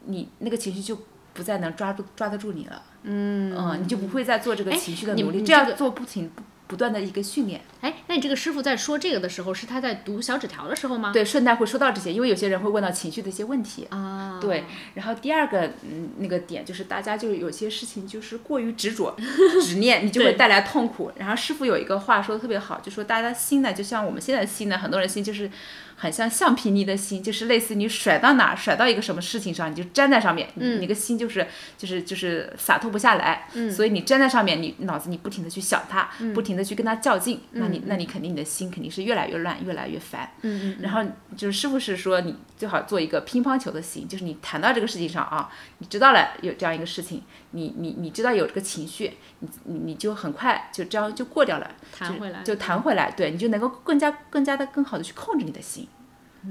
[0.05, 0.97] 你那个情绪就
[1.33, 2.81] 不再能抓住抓得住你了。
[3.03, 7.61] 嗯你就不会再做这个哎情绪的努力，这样这个做不停不不断的一个训练。
[7.81, 11.11] 哎，那你这个师傅在说这个的时候，是他在读小纸条的时候吗？
[11.11, 13.87] 对，顺带会说到这些，因为有些人会问到情绪的一些问题。
[13.89, 19.17] 啊，对，然后第二个嗯那个点就是大家就是有些事情就是过于执着、
[19.65, 21.11] 执念，你就会带来痛苦。
[21.17, 25.49] 然后师傅有一个话说的特别好，就说大家心呢，就像我们现在的心呢，很多人心就是
[25.95, 31.47] 很像橡皮泥的心，就是类似你甩到哪儿，甩到一个什么事情上，你就粘在上面，你那个心就是
[31.79, 33.47] 就是就是洒脱不下来。
[33.53, 40.29] 嗯所以你粘在上面，你脑子你不停的去想它，不停的去跟它较劲，那你那你肯定你的心肯定是越来越乱，越来越烦。
[40.41, 41.03] 嗯嗯然后
[41.35, 45.49] 就是师傅是说，你最好做一个乒乓球的心，就是你谈到这个事情上啊，
[45.79, 55.87] 你知道了有这样一个事情，你你你知道有这个情绪，你你你就很快就这样就过掉了，弹回来就弹回来，对，你就能够更加更加的更好的去控制你的心，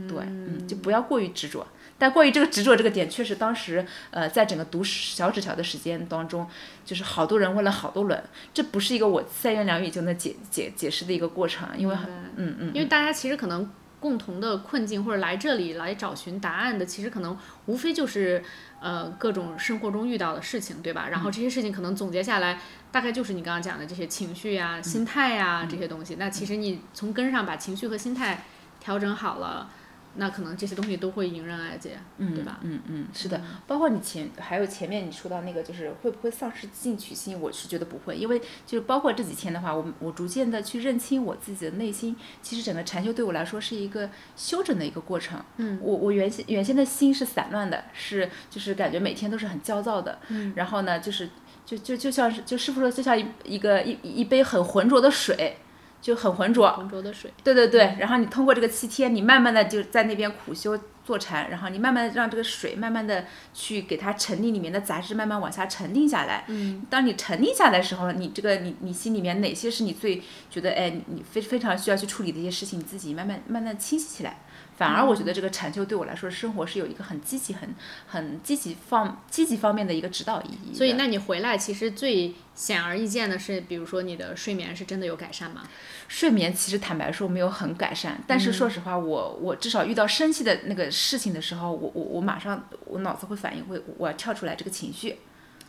[0.08, 1.66] 对，嗯，就不要过于执着。
[2.02, 6.44] 但关于这个执着这个点，确实当时呃，在整个读小纸条的时间当中，
[6.84, 18.42] 就是好多人问了好多轮，这不是一个我三言两语就能解解解释的一个过程，因为很嗯嗯，因为大家其实可能共同的困境或者来这里来找寻答案的，其实可能无非就是
[18.80, 21.06] 呃各种生活中遇到的事情，对吧？
[21.08, 22.58] 然后这些事情可能总结下来，
[22.90, 26.16] 大概就是你刚刚讲的这些情绪呀、心态呀、这些东西。
[26.16, 28.42] 那其实你从根上把情绪和心态
[28.80, 29.70] 调整好了。
[30.16, 32.60] 那可能这些东西都会迎刃而解，对吧？
[32.62, 37.40] 嗯嗯，是的，包括你前还有前面你说到那个，就是会不会丧失进取心？
[37.40, 42.14] 我是觉得不会，因为就是包括这几天的话，我我逐渐的去认清我自己的内心。
[42.42, 45.42] 其实整个禅修对我来说是一个修整的一个过程。
[45.56, 50.18] 嗯，我我原先原先的心是散乱的，是就是感觉每天都是很焦躁的。
[50.28, 51.30] 嗯，然后呢，就是
[51.64, 55.56] 就就就像是就师傅说，就像一一个一一杯很浑浊的水。
[56.02, 57.32] 就很浑浊，浑浊的水。
[57.42, 63.24] 对对对，然后你通过这个七天，你慢慢的就在那边苦修坐禅，然后你慢慢的让这个水慢慢的
[63.54, 66.44] 去给它沉淀里面的杂质慢慢往下沉淀下来。
[66.48, 74.38] 嗯，当你沉淀下来的时候，你这个你你心里面哪些是你最觉得哎你非非常需要去处理的一些事情，你自己慢慢慢慢清晰起来。
[74.76, 77.74] 反而我觉得这个禅修对我来说，生活是有一个很积极、很
[78.06, 80.74] 很积极方积极方面的一个指导意义。
[80.74, 85.62] 所以，那你回来其实最显而易见的是，比如说你的睡眠是真的有改善吗？
[86.08, 95.18] 睡眠其实坦白说没有很改善，但是说实话，我我至少遇到生气的那个事情的时候，我我我马上我脑子会反应会我要跳出来这个情绪，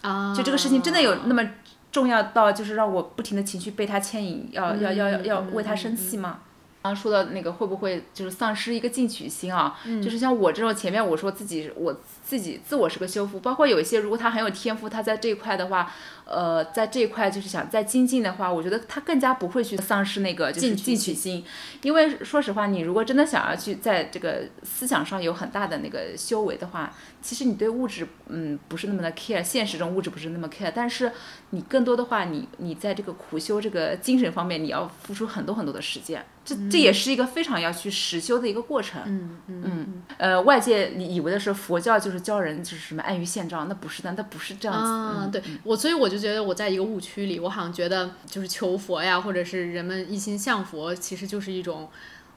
[0.01, 1.47] 啊，就这个事情真的有那么
[1.91, 6.39] 重要到就是让我不停的情绪被他牵引，要要要要要为他生气吗？
[6.83, 9.73] 刚刚说到那个会不会就是丧失一个进取心啊？
[10.03, 15.89] 就是像我这种前面我说自己我自己自我是个修复，包括有一些如果他很有天赋，他在这一块的话，
[16.33, 21.45] 呃，在这一块就是想再精进的话，我觉得他更加不会去丧失那个就是进取心，
[21.81, 31.11] 因为说实话，你如果真的想要去在这个思想上有很大的那个修为的话，其实你对物质嗯不是那么的 care，现实中物质不是那么 care，但是
[31.51, 39.01] 你更多的话，你你在这个苦修这个精神方面，你要付出很多很多的时间，这这也是一个非常要去实修的一个过程。
[39.05, 40.03] 嗯嗯。
[40.17, 44.83] 呃，外界你以为的是佛教就是教人就是什么安于现状，那不是的，那不是这样子。
[44.91, 51.89] 啊，嗯对我，所以我就觉得我在一个误区里，我好像觉得就是求佛呀，或者是人们一心向佛，其实就是一种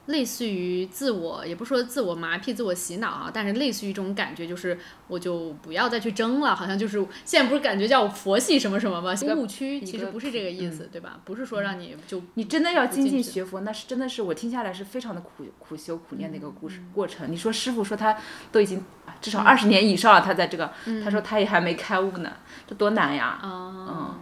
[0.07, 4.77] 类似于自我，也不说自我麻痹、自我洗脑啊，但是类似于这种感觉，就是
[5.07, 9.13] 我就不要再去争了，好像就是现在不是感觉叫佛系什么什么吗？
[9.35, 11.19] 误区其实不是这个意思，对吧？
[11.25, 17.29] 不是说让你就你真的要精进学佛，那是真的是我听下来是非常的苦苦修苦念的一个故事、过程。
[17.29, 18.17] 你说师傅说他
[18.51, 18.81] 都已经
[19.21, 20.71] 至少二十年以上了，他在这个，
[21.03, 22.31] 他说他也还没开悟呢，
[22.65, 23.39] 这多难呀！
[23.43, 24.19] 嗯。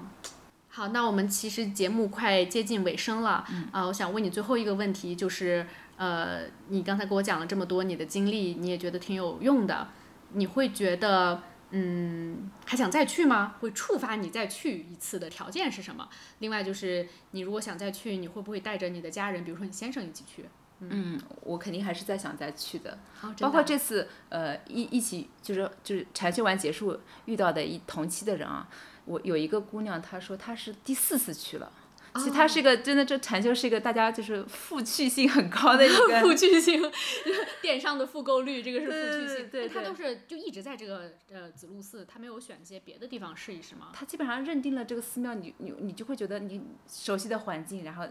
[0.67, 5.65] 好，那我们其实节目快接近尾声了，啊、我想问你最后一个问题，就是
[5.95, 9.87] 呃，你刚才给我讲了这么多你的经历，你也觉得挺有用的，
[10.33, 13.55] 你会觉得嗯还想再去吗？
[13.61, 16.09] 会触发你再去一次的条件是什么？
[16.39, 20.43] 另外就是你如果想再去，你会不会带着你的家人，比如说你先生一起去？
[20.79, 22.97] 嗯，我肯定还是再想再去的。
[23.39, 28.67] 包括这次呃一一起就是就是禅修完结束遇到的一同期的人啊，
[29.05, 31.71] 我有一个姑娘，她说她是第四次去了。
[32.17, 36.81] 其实她是一个真的，这禅修是一个大家就是复去性很高的一个 复去性，
[37.61, 39.49] 电商的复购率，这个是复去性。
[39.49, 43.89] 对对对他都是就一直在这个呃子路寺，她没有选一些别的地方试一试吗？
[43.91, 48.05] 她基本上认定了这个寺庙，你你你就会觉得你熟悉的环境，然后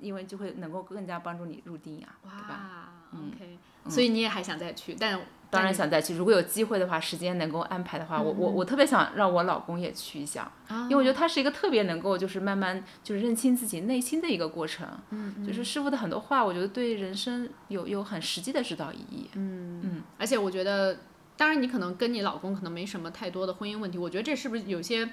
[0.00, 2.92] 因为就会能够更加帮助你入定呀、对吧？
[3.12, 5.18] 嗯，OK，所以你也还想再去，但
[5.50, 14.86] 当然想再去，如果有机会的话，时间能够安排的话，我我我特别想让我老公也去一下，因为我觉得他是一个特别能够就是慢慢就是认清自己内心的一个过程。
[15.10, 19.30] 嗯就是师傅的很多话，我觉得对人生有有很实际的指导意义。
[19.34, 20.98] 嗯，而且我觉得
[21.38, 23.96] 当然，你可能跟你老公可能没什么太多的婚姻问题。
[23.96, 25.08] 我觉得这是不是有些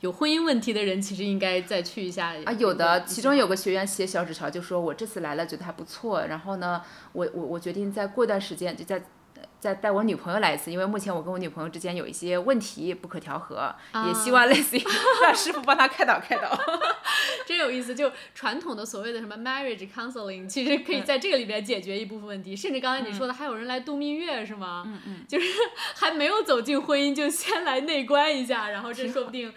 [0.00, 2.52] 有婚姻问题的人，其实应该再去一下啊？
[2.58, 6.26] 有的，其中有个学员写小纸条，就说我这次来了，觉得还不错。
[6.26, 6.82] 然后呢，
[7.12, 9.02] 我我我决定再过段时间就再。
[9.58, 13.74] 再带我女朋友来一次，因为目前我跟我女朋友之间有一些问题不可调和，
[14.06, 14.82] 也希望类似于
[15.22, 16.54] 让师傅帮他开导开导。
[17.46, 22.54] 真有意思，就传统的所谓的什么 marriage counseling，其实可以在这个里边解决一部分问题。
[22.54, 24.82] 甚至刚才你说的，还有人来度蜜月是吗？
[24.86, 25.46] 嗯嗯，就是
[25.96, 29.50] 还没有走进婚姻，就先来内观一下，然后这说不定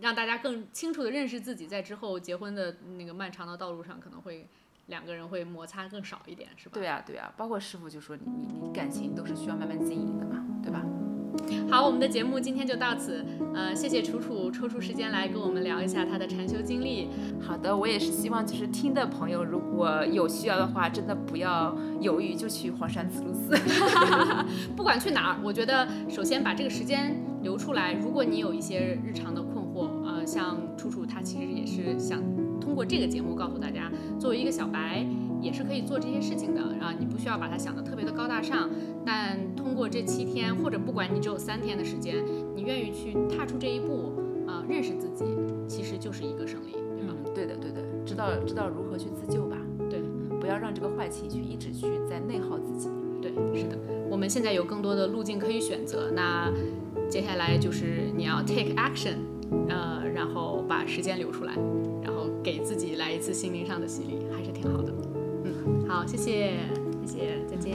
[0.00, 4.46] 让大家更清楚的认识自己，在之后结婚的那个漫长的道路上可能会。
[4.86, 6.72] 两个人会摩擦更少一点，是吧？
[6.74, 10.84] 对呀，对呀，包括师傅就说你你你感情都是需要慢慢经营的嘛，对吧？
[11.70, 13.24] 好，我们的节目今天就到此，
[13.54, 17.08] 呃，谢谢楚楚抽出时间来跟我们聊一下她的禅修经历。
[17.40, 23.56] 好的，我也是希望就是听的朋友如果有需要的话，真的不要犹豫，就去黄山慈露寺。
[24.74, 27.92] 不管去哪儿，我觉得首先把这个时间留出来。
[27.92, 29.40] 如果你有一些日常的
[30.30, 32.22] 像楚楚他其实也是想。
[32.60, 35.04] 通过这个节目告诉大家，作为一个小白
[35.40, 36.94] 也是可以做这些事情的啊！
[36.96, 38.70] 你不需要把它想得特别的高大上，
[39.04, 42.22] 但通过这七天，或者不管你只有三天的时间，
[42.54, 44.12] 你愿意去踏出这一步
[44.46, 45.24] 啊，认识自己，
[45.66, 47.14] 其实就是一个胜利，对吧？
[47.34, 49.56] 对的，对的，知道知道如何去自救吧？
[49.88, 50.00] 对，
[50.38, 52.88] 不要让这个坏情绪一直去在内耗自己。
[53.20, 53.76] 对，是的，
[54.08, 56.52] 我们现在有更多的路径可以选择，那
[57.08, 59.16] 接下来就是你要 take action，
[59.68, 59.89] 呃，
[60.80, 61.52] 把时间留出来。
[62.02, 64.90] 然后给自己来一次心灵上的洗礼，还是挺好的。
[65.44, 66.52] 嗯，好，谢谢，
[67.04, 67.74] 谢谢，再见。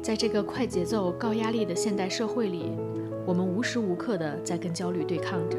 [0.00, 2.72] 在这个快节奏、高压力的现代社会里，
[3.26, 5.58] 我们无时无刻的在跟焦虑对抗着。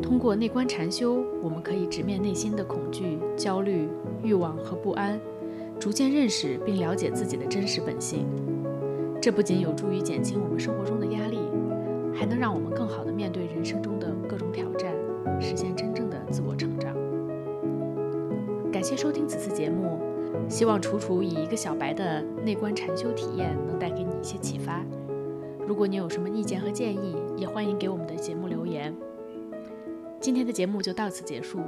[0.00, 3.88] 通过内观禅修，我们可以直面内心的恐惧、焦虑、
[4.22, 5.20] 欲望和不安，
[5.80, 8.26] 逐渐认识并了解自己的真实本性。
[9.20, 11.38] 这不仅有助于减轻我们生活中的压力，
[12.14, 14.94] 还能让我们更好地面对人生中的各种挑战，
[15.38, 16.96] 实现真正的自我成长。
[18.72, 19.98] 感谢收听此次节目，
[20.48, 24.82] 希望楚楚以一个小白的内观禅修体验能带给你一些启发。
[25.68, 28.96] 如果你有什么意见和建议，也欢迎给我们的节目留言。
[30.18, 31.60] 今天的节目就到此结束，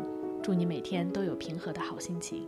[0.43, 2.47] 祝你每天都有平和的好心情。